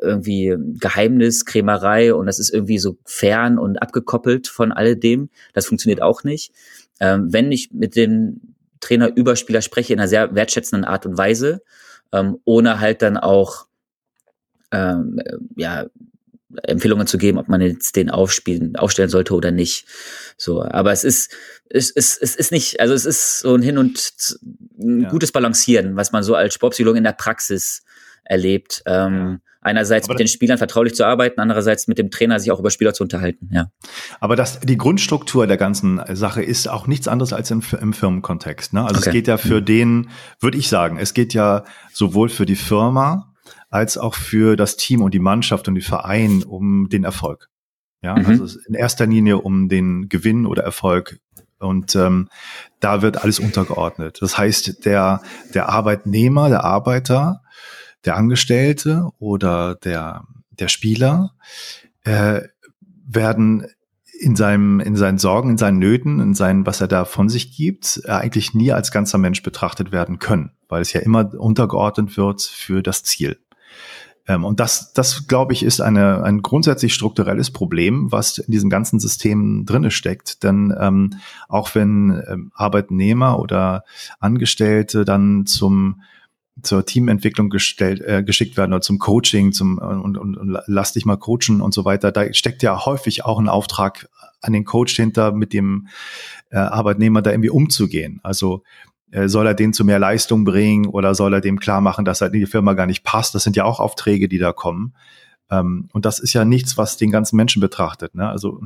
[0.00, 5.30] irgendwie Geheimnis, Krämerei und das ist irgendwie so fern und abgekoppelt von alledem.
[5.52, 6.52] Das funktioniert auch nicht.
[7.00, 11.16] Ähm, wenn ich mit dem Trainer über Spieler spreche in einer sehr wertschätzenden Art und
[11.16, 11.62] Weise,
[12.12, 13.66] ähm, ohne halt dann auch
[14.72, 15.20] ähm,
[15.56, 15.86] ja
[16.62, 19.86] Empfehlungen zu geben, ob man jetzt den aufspielen, aufstellen sollte oder nicht.
[20.36, 21.32] So, aber es ist,
[21.68, 24.38] es ist, es ist nicht, also es ist so ein Hin und
[24.78, 25.08] ein ja.
[25.08, 27.82] gutes Balancieren, was man so als Sportpsychologe in der Praxis
[28.24, 28.82] erlebt.
[28.86, 29.40] Ähm.
[29.66, 32.68] Einerseits aber mit den Spielern vertraulich zu arbeiten, andererseits mit dem Trainer sich auch über
[32.68, 33.48] Spieler zu unterhalten.
[33.50, 33.70] Ja.
[34.20, 38.74] Aber das, die Grundstruktur der ganzen Sache ist auch nichts anderes als im, im Firmenkontext.
[38.74, 38.82] Ne?
[38.82, 39.08] Also okay.
[39.08, 39.64] es geht ja für mhm.
[39.64, 41.64] den, würde ich sagen, es geht ja
[41.94, 43.32] sowohl für die Firma
[43.70, 47.48] als auch für das Team und die Mannschaft und den Verein um den Erfolg.
[48.02, 48.26] Ja, mhm.
[48.26, 51.18] also in erster Linie um den Gewinn oder Erfolg.
[51.58, 52.28] Und ähm,
[52.80, 54.18] da wird alles untergeordnet.
[54.20, 55.22] Das heißt, der,
[55.54, 57.40] der Arbeitnehmer, der Arbeiter,
[58.04, 61.34] der Angestellte oder der, der Spieler
[62.04, 62.42] äh,
[63.06, 63.66] werden
[64.18, 67.56] in seinem, in seinen Sorgen, in seinen Nöten, in seinen, was er da von sich
[67.56, 72.42] gibt, eigentlich nie als ganzer Mensch betrachtet werden können, weil es ja immer untergeordnet wird
[72.42, 73.38] für das Ziel.
[74.26, 78.70] Ähm, und das, das glaube ich, ist eine, ein grundsätzlich strukturelles Problem, was in diesem
[78.70, 80.42] ganzen System drinne steckt.
[80.42, 81.14] Denn ähm,
[81.48, 83.84] auch wenn ähm, Arbeitnehmer oder
[84.20, 86.02] Angestellte dann zum
[86.62, 91.04] zur Teamentwicklung gestellt, äh, geschickt werden oder zum Coaching, zum und, und, und lass dich
[91.04, 92.12] mal coachen und so weiter.
[92.12, 94.08] Da steckt ja häufig auch ein Auftrag
[94.40, 95.88] an den Coach hinter, mit dem
[96.50, 98.20] äh, Arbeitnehmer da irgendwie umzugehen.
[98.22, 98.62] Also
[99.10, 102.20] äh, soll er den zu mehr Leistung bringen oder soll er dem klar machen, dass
[102.20, 103.34] er in die Firma gar nicht passt?
[103.34, 104.94] Das sind ja auch Aufträge, die da kommen.
[105.50, 108.14] Ähm, und das ist ja nichts, was den ganzen Menschen betrachtet.
[108.14, 108.28] Ne?
[108.28, 108.62] Also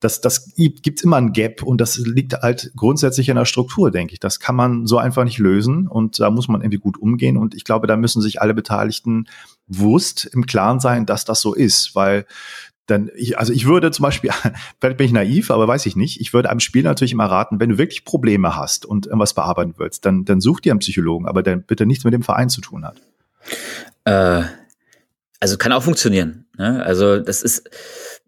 [0.00, 4.12] das, das gibt immer ein Gap und das liegt halt grundsätzlich in der Struktur, denke
[4.12, 4.20] ich.
[4.20, 7.36] Das kann man so einfach nicht lösen und da muss man irgendwie gut umgehen.
[7.36, 9.28] Und ich glaube, da müssen sich alle Beteiligten
[9.66, 12.26] bewusst im Klaren sein, dass das so ist, weil
[12.86, 14.30] dann, ich, also ich würde zum Beispiel,
[14.80, 17.60] vielleicht bin ich naiv, aber weiß ich nicht, ich würde einem Spiel natürlich immer raten,
[17.60, 21.26] wenn du wirklich Probleme hast und irgendwas bearbeiten willst, dann, dann such dir einen Psychologen,
[21.26, 23.00] aber der bitte nichts mit dem Verein zu tun hat.
[24.04, 24.44] Äh,
[25.40, 26.44] also kann auch funktionieren.
[26.58, 26.84] Ne?
[26.84, 27.68] Also das ist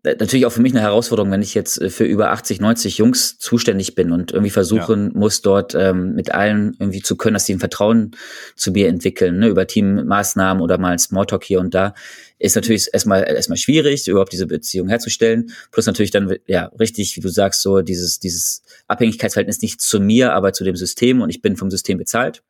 [0.03, 3.39] natürlich auch für mich eine Herausforderung, wenn ich jetzt äh, für über 80, 90 Jungs
[3.39, 5.19] zuständig bin und irgendwie versuchen ja.
[5.19, 8.13] muss, dort ähm, mit allen irgendwie zu können, dass sie ein Vertrauen
[8.57, 9.49] zu mir entwickeln, ne?
[9.49, 11.95] über Teammaßnahmen oder mal ein Smalltalk hier und da,
[12.39, 15.53] ist natürlich erstmal erstmal schwierig, überhaupt diese Beziehung herzustellen.
[15.71, 20.33] Plus natürlich dann, ja, richtig, wie du sagst, so dieses, dieses Abhängigkeitsverhältnis nicht zu mir,
[20.33, 22.43] aber zu dem System und ich bin vom System bezahlt.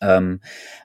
[0.00, 0.40] Ähm,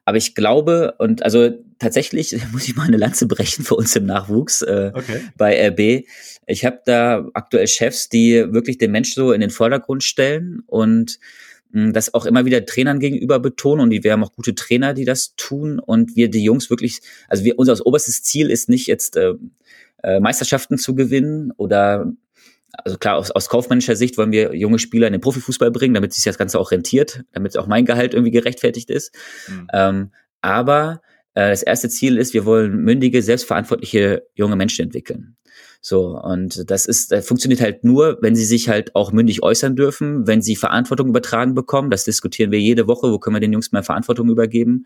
[0.05, 1.49] aber ich glaube, und also
[1.80, 5.22] tatsächlich muss ich mal eine Lanze brechen für uns im Nachwuchs äh, okay.
[5.38, 6.05] bei RB.
[6.47, 11.20] Ich habe da aktuell Chefs, die wirklich den Mensch so in den Vordergrund stellen und
[11.72, 13.82] mh, hm, das auch immer wieder Trainern gegenüber betonen.
[13.82, 15.80] Und wir haben auch gute Trainer, die das tun.
[15.80, 19.34] Und wir die Jungs wirklich, also wir, unser oberstes Ziel ist nicht jetzt äh,
[20.03, 22.12] äh, Meisterschaften zu gewinnen oder
[22.74, 26.13] also klar, aus, aus kaufmännischer Sicht wollen wir junge Spieler in den Profifußball bringen, damit
[26.13, 29.13] sich das Ganze auch rentiert, damit auch mein Gehalt irgendwie gerechtfertigt ist.
[29.47, 29.67] Mhm.
[29.74, 30.11] Ähm,
[30.41, 31.01] aber
[31.34, 35.36] äh, das erste Ziel ist, wir wollen mündige, selbstverantwortliche junge Menschen entwickeln.
[35.84, 39.76] So, und das ist, das funktioniert halt nur, wenn sie sich halt auch mündig äußern
[39.76, 41.90] dürfen, wenn sie Verantwortung übertragen bekommen.
[41.90, 44.86] Das diskutieren wir jede Woche, wo können wir den Jungs mehr Verantwortung übergeben,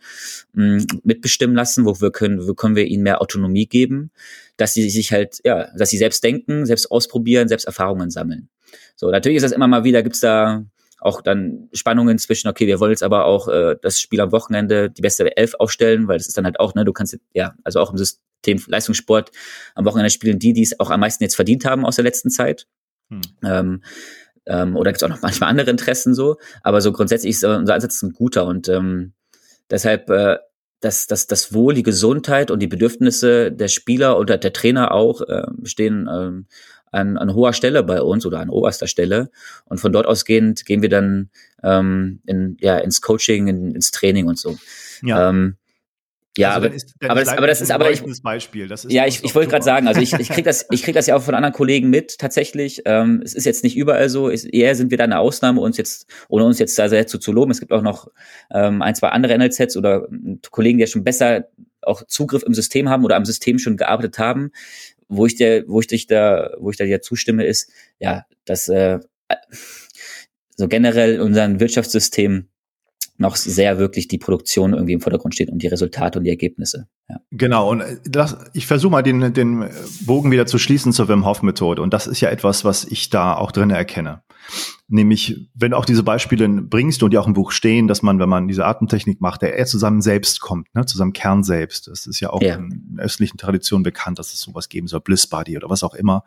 [0.54, 4.12] mm, mitbestimmen lassen, wo wir können, wo können wir ihnen mehr Autonomie geben,
[4.56, 8.48] dass sie sich halt, ja, dass sie selbst denken, selbst ausprobieren, selbst Erfahrungen sammeln.
[8.96, 10.64] So, natürlich ist das immer mal wieder, gibt's da
[11.02, 14.89] auch dann Spannungen zwischen, okay, wir wollen jetzt aber auch äh, das Spiel am Wochenende
[14.89, 17.82] die beste Elf aufstellen, weil das ist dann halt auch, ne, du kannst ja, also
[17.82, 18.24] auch im System
[18.67, 19.31] Leistungssport
[19.73, 22.29] am Wochenende spielen die, die es auch am meisten jetzt verdient haben aus der letzten
[22.29, 22.67] Zeit.
[23.09, 23.21] Hm.
[23.43, 23.83] Ähm,
[24.45, 27.73] ähm, oder gibt es auch noch manchmal andere Interessen so, aber so grundsätzlich ist unser
[27.73, 29.13] Ansatz ein guter und ähm,
[29.69, 30.38] deshalb äh,
[30.81, 35.21] dass, dass das Wohl, die Gesundheit und die Bedürfnisse der Spieler und der Trainer auch
[35.21, 36.45] äh, stehen ähm,
[36.91, 39.31] an, an hoher Stelle bei uns oder an oberster Stelle.
[39.65, 41.29] Und von dort ausgehend gehen wir dann
[41.63, 44.57] ähm, in, ja, ins Coaching, in, ins Training und so.
[45.01, 45.29] Ja.
[45.29, 45.57] Ähm,
[46.38, 48.67] ja, also aber, ist, aber, das, aber das ist aber ich, Beispiel.
[48.67, 50.93] Das ist ja, ich, ich wollte gerade sagen, also ich, ich kriege das, ich krieg
[50.93, 52.81] das ja auch von anderen Kollegen mit tatsächlich.
[52.86, 54.27] Ähm, es ist jetzt nicht überall so.
[54.27, 57.19] Ist, eher sind wir da eine Ausnahme, uns jetzt ohne uns jetzt da sehr zu,
[57.19, 57.51] zu loben.
[57.51, 58.09] Es gibt auch noch
[58.51, 60.07] ähm, ein, zwei andere NLZs oder
[60.51, 61.47] Kollegen, die ja schon besser
[61.81, 64.51] auch Zugriff im System haben oder am System schon gearbeitet haben
[65.07, 68.67] wo ich dir, wo ich dich da, wo ich da dir zustimme, ist, ja, dass
[68.67, 68.99] äh,
[70.55, 72.47] so generell unser Wirtschaftssystem
[73.18, 76.88] noch sehr wirklich die Produktion irgendwie im Vordergrund steht und die Resultate und die Ergebnisse.
[77.09, 77.18] Ja.
[77.32, 79.70] Genau, und äh, das, ich versuche mal den, den
[80.05, 81.82] Bogen wieder zu schließen zur Wim Hof Methode.
[81.82, 84.24] Und das ist ja etwas, was ich da auch drin erkenne.
[84.88, 88.20] Nämlich, wenn du auch diese Beispiele bringst und die auch im Buch stehen, dass man,
[88.20, 91.43] wenn man diese Atemtechnik macht, der eher zu seinem Selbst kommt, ne, zu seinem Kern
[91.43, 91.88] selbst.
[91.88, 92.55] Das ist ja auch ja.
[92.55, 96.24] in östlichen Traditionen bekannt, dass es sowas geben soll, Bliss Body oder was auch immer.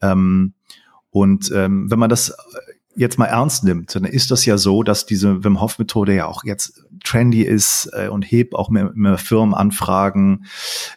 [0.00, 0.54] Ähm,
[1.10, 2.34] und ähm, wenn man das
[3.00, 6.26] jetzt mal ernst nimmt, dann ist das ja so, dass diese Wim Hof Methode ja
[6.26, 9.54] auch jetzt trendy ist äh, und hebt auch mehr, mehr Firmen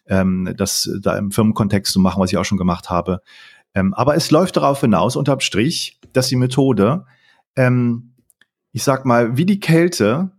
[0.07, 3.21] ähm, das da im Firmenkontext zu machen, was ich auch schon gemacht habe.
[3.73, 7.05] Ähm, aber es läuft darauf hinaus, unterm Strich, dass die Methode,
[7.55, 8.13] ähm,
[8.73, 10.31] ich sag mal, wie die Kälte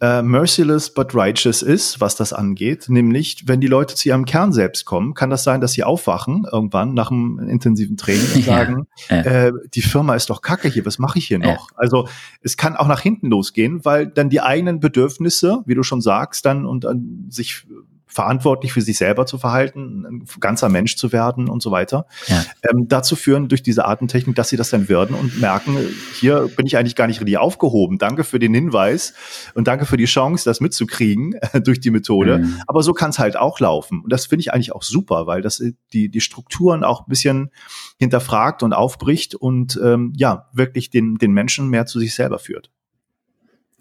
[0.00, 2.88] äh, merciless but righteous ist, was das angeht.
[2.88, 6.46] Nämlich, wenn die Leute zu ihrem Kern selbst kommen, kann das sein, dass sie aufwachen
[6.50, 9.22] irgendwann nach einem intensiven Training und sagen, ja.
[9.22, 11.68] Äh, die Firma ist doch kacke hier, was mache ich hier noch?
[11.76, 12.08] Also
[12.42, 16.44] es kann auch nach hinten losgehen, weil dann die eigenen Bedürfnisse, wie du schon sagst,
[16.44, 17.66] dann und dann sich
[18.14, 22.44] verantwortlich für sich selber zu verhalten, ein ganzer Mensch zu werden und so weiter, ja.
[22.70, 25.76] ähm, dazu führen durch diese Artentechnik, dass sie das dann werden und merken,
[26.20, 27.98] hier bin ich eigentlich gar nicht richtig aufgehoben.
[27.98, 29.14] Danke für den Hinweis
[29.54, 32.38] und danke für die Chance, das mitzukriegen äh, durch die Methode.
[32.38, 32.60] Mhm.
[32.68, 34.02] Aber so kann es halt auch laufen.
[34.04, 35.60] Und das finde ich eigentlich auch super, weil das
[35.92, 37.50] die, die Strukturen auch ein bisschen
[37.98, 42.70] hinterfragt und aufbricht und ähm, ja, wirklich den, den Menschen mehr zu sich selber führt.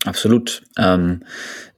[0.05, 0.63] Absolut.
[0.77, 1.23] Ähm,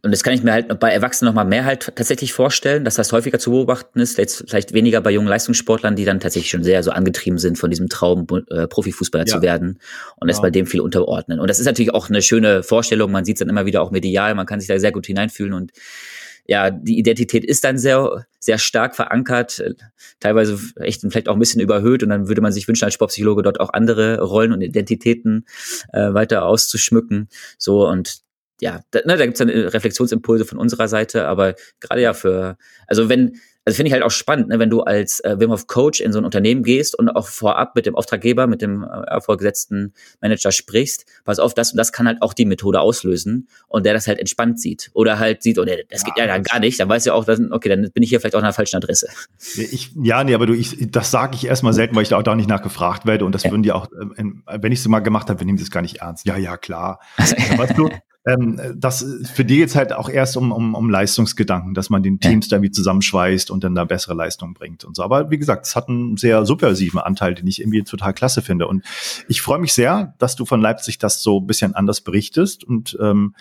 [0.01, 2.95] und das kann ich mir halt bei Erwachsenen noch mal mehr halt tatsächlich vorstellen, dass
[2.95, 6.83] das häufiger zu beobachten ist, vielleicht weniger bei jungen Leistungssportlern, die dann tatsächlich schon sehr
[6.83, 9.35] so angetrieben sind, von diesem Traum äh, Profifußballer ja.
[9.35, 9.79] zu werden
[10.17, 10.41] und es ja.
[10.43, 11.39] bei dem viel unterordnen.
[11.39, 13.89] Und das ist natürlich auch eine schöne Vorstellung, man sieht es dann immer wieder auch
[13.89, 15.71] medial, man kann sich da sehr gut hineinfühlen und
[16.45, 19.63] ja, die Identität ist dann sehr, sehr stark verankert,
[20.19, 23.41] teilweise echt vielleicht auch ein bisschen überhöht und dann würde man sich wünschen als Sportpsychologe
[23.41, 25.45] dort auch andere Rollen und Identitäten
[25.91, 27.29] äh, weiter auszuschmücken.
[27.57, 28.19] So und
[28.61, 33.09] ja, da, ne, da gibt's dann Reflexionsimpulse von unserer Seite, aber gerade ja für, also
[33.09, 35.99] wenn, also finde ich halt auch spannend, ne, wenn du als äh, Wim Hof Coach
[35.99, 39.93] in so ein Unternehmen gehst und auch vorab mit dem Auftraggeber, mit dem äh, vorgesetzten
[40.21, 43.93] Manager sprichst, pass auf, das und das kann halt auch die Methode auslösen und der
[43.93, 46.79] das halt entspannt sieht oder halt sieht, oh, nee, das geht ja, ja gar nicht,
[46.79, 48.77] dann weiß ja auch, dass, okay, dann bin ich hier vielleicht auch an der falschen
[48.77, 49.07] Adresse.
[49.55, 52.23] Ich, ja, nee, aber du, ich, das sage ich erstmal selten, weil ich da auch
[52.23, 53.51] da nicht nachgefragt werde und das ja.
[53.51, 53.87] würden die auch,
[54.17, 56.27] ähm, wenn ich es mal gemacht habe, wir nehmen das gar nicht ernst.
[56.27, 56.99] Ja, ja, klar.
[57.17, 57.89] weißt du,
[58.27, 62.19] ähm, das für die jetzt halt auch erst um, um, um Leistungsgedanken, dass man den
[62.19, 62.57] Teams ja.
[62.57, 65.03] da wie zusammenschweißt und dann da bessere Leistungen bringt und so.
[65.03, 68.67] Aber wie gesagt, es hat einen sehr subversiven Anteil, den ich irgendwie total klasse finde.
[68.67, 68.83] Und
[69.27, 72.97] ich freue mich sehr, dass du von Leipzig das so ein bisschen anders berichtest und
[72.99, 73.35] ähm,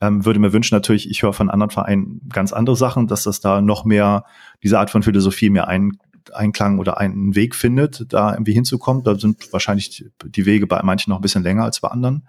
[0.00, 3.40] ähm, würde mir wünschen, natürlich, ich höre von anderen Vereinen ganz andere Sachen, dass das
[3.40, 4.24] da noch mehr
[4.62, 5.98] diese Art von Philosophie mehr ein,
[6.34, 9.02] Einklang oder einen Weg findet, da irgendwie hinzukommen.
[9.02, 12.26] Da sind wahrscheinlich die Wege bei manchen noch ein bisschen länger als bei anderen.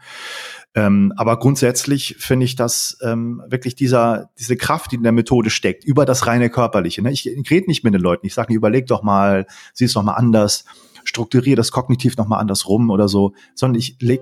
[0.75, 5.49] Ähm, aber grundsätzlich finde ich, dass ähm, wirklich dieser, diese Kraft, die in der Methode
[5.49, 7.01] steckt, über das reine Körperliche.
[7.01, 7.11] Ne?
[7.11, 8.25] Ich, ich rede nicht mit den Leuten.
[8.25, 10.65] Ich sage, überleg doch mal, sieh es doch mal anders,
[11.03, 14.21] strukturiere das kognitiv noch mal anders rum oder so, sondern ich leg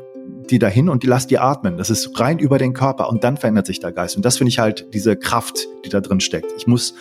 [0.49, 1.77] die dahin und die lass die atmen.
[1.77, 4.15] Das ist rein über den Körper und dann verändert sich der Geist.
[4.15, 6.53] Und das finde ich halt diese Kraft, die da drin steckt.
[6.57, 6.95] Ich muss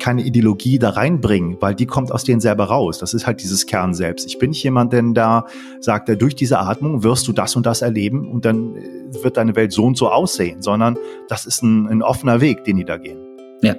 [0.00, 2.98] keine Ideologie da reinbringen, weil die kommt aus denen selber raus.
[2.98, 4.26] Das ist halt dieses Kern selbst.
[4.26, 5.46] Ich bin nicht jemand, denn da
[5.78, 8.74] sagt er, durch diese Atmung wirst du das und das erleben und dann
[9.22, 10.98] wird deine Welt so und so aussehen, sondern
[11.28, 13.18] das ist ein, ein offener Weg, den die da gehen.
[13.62, 13.76] Ja.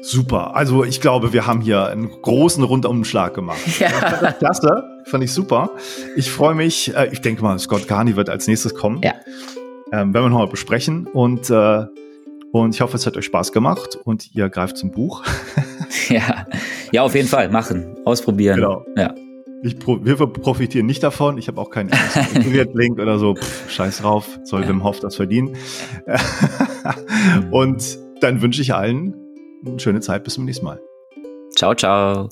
[0.00, 0.56] Super.
[0.56, 3.58] Also ich glaube, wir haben hier einen großen Rundumschlag gemacht.
[3.78, 4.32] Ja.
[4.32, 4.84] Klasse.
[5.04, 5.70] Fand ich super.
[6.16, 6.94] Ich freue mich.
[6.94, 9.00] Äh, ich denke mal, Scott Carney wird als nächstes kommen.
[9.02, 9.12] Ja.
[9.92, 11.06] Ähm, werden wir noch mal besprechen.
[11.06, 11.84] Und, äh,
[12.52, 15.24] und ich hoffe, es hat euch Spaß gemacht und ihr greift zum Buch.
[16.08, 16.46] ja.
[16.92, 17.50] ja, auf jeden Fall.
[17.50, 17.96] Machen.
[18.04, 18.56] Ausprobieren.
[18.56, 18.84] Genau.
[18.96, 19.14] Ja.
[19.62, 21.36] Ich pro, wir profitieren nicht davon.
[21.36, 23.34] Ich habe auch keinen Affiliate-Link oder so.
[23.34, 24.38] Pff, scheiß drauf.
[24.44, 24.68] Soll ja.
[24.68, 25.56] Wim Hof das verdienen.
[27.50, 29.14] und dann wünsche ich allen
[29.66, 30.24] eine schöne Zeit.
[30.24, 30.80] Bis zum nächsten Mal.
[31.56, 32.28] Ciao, ciao.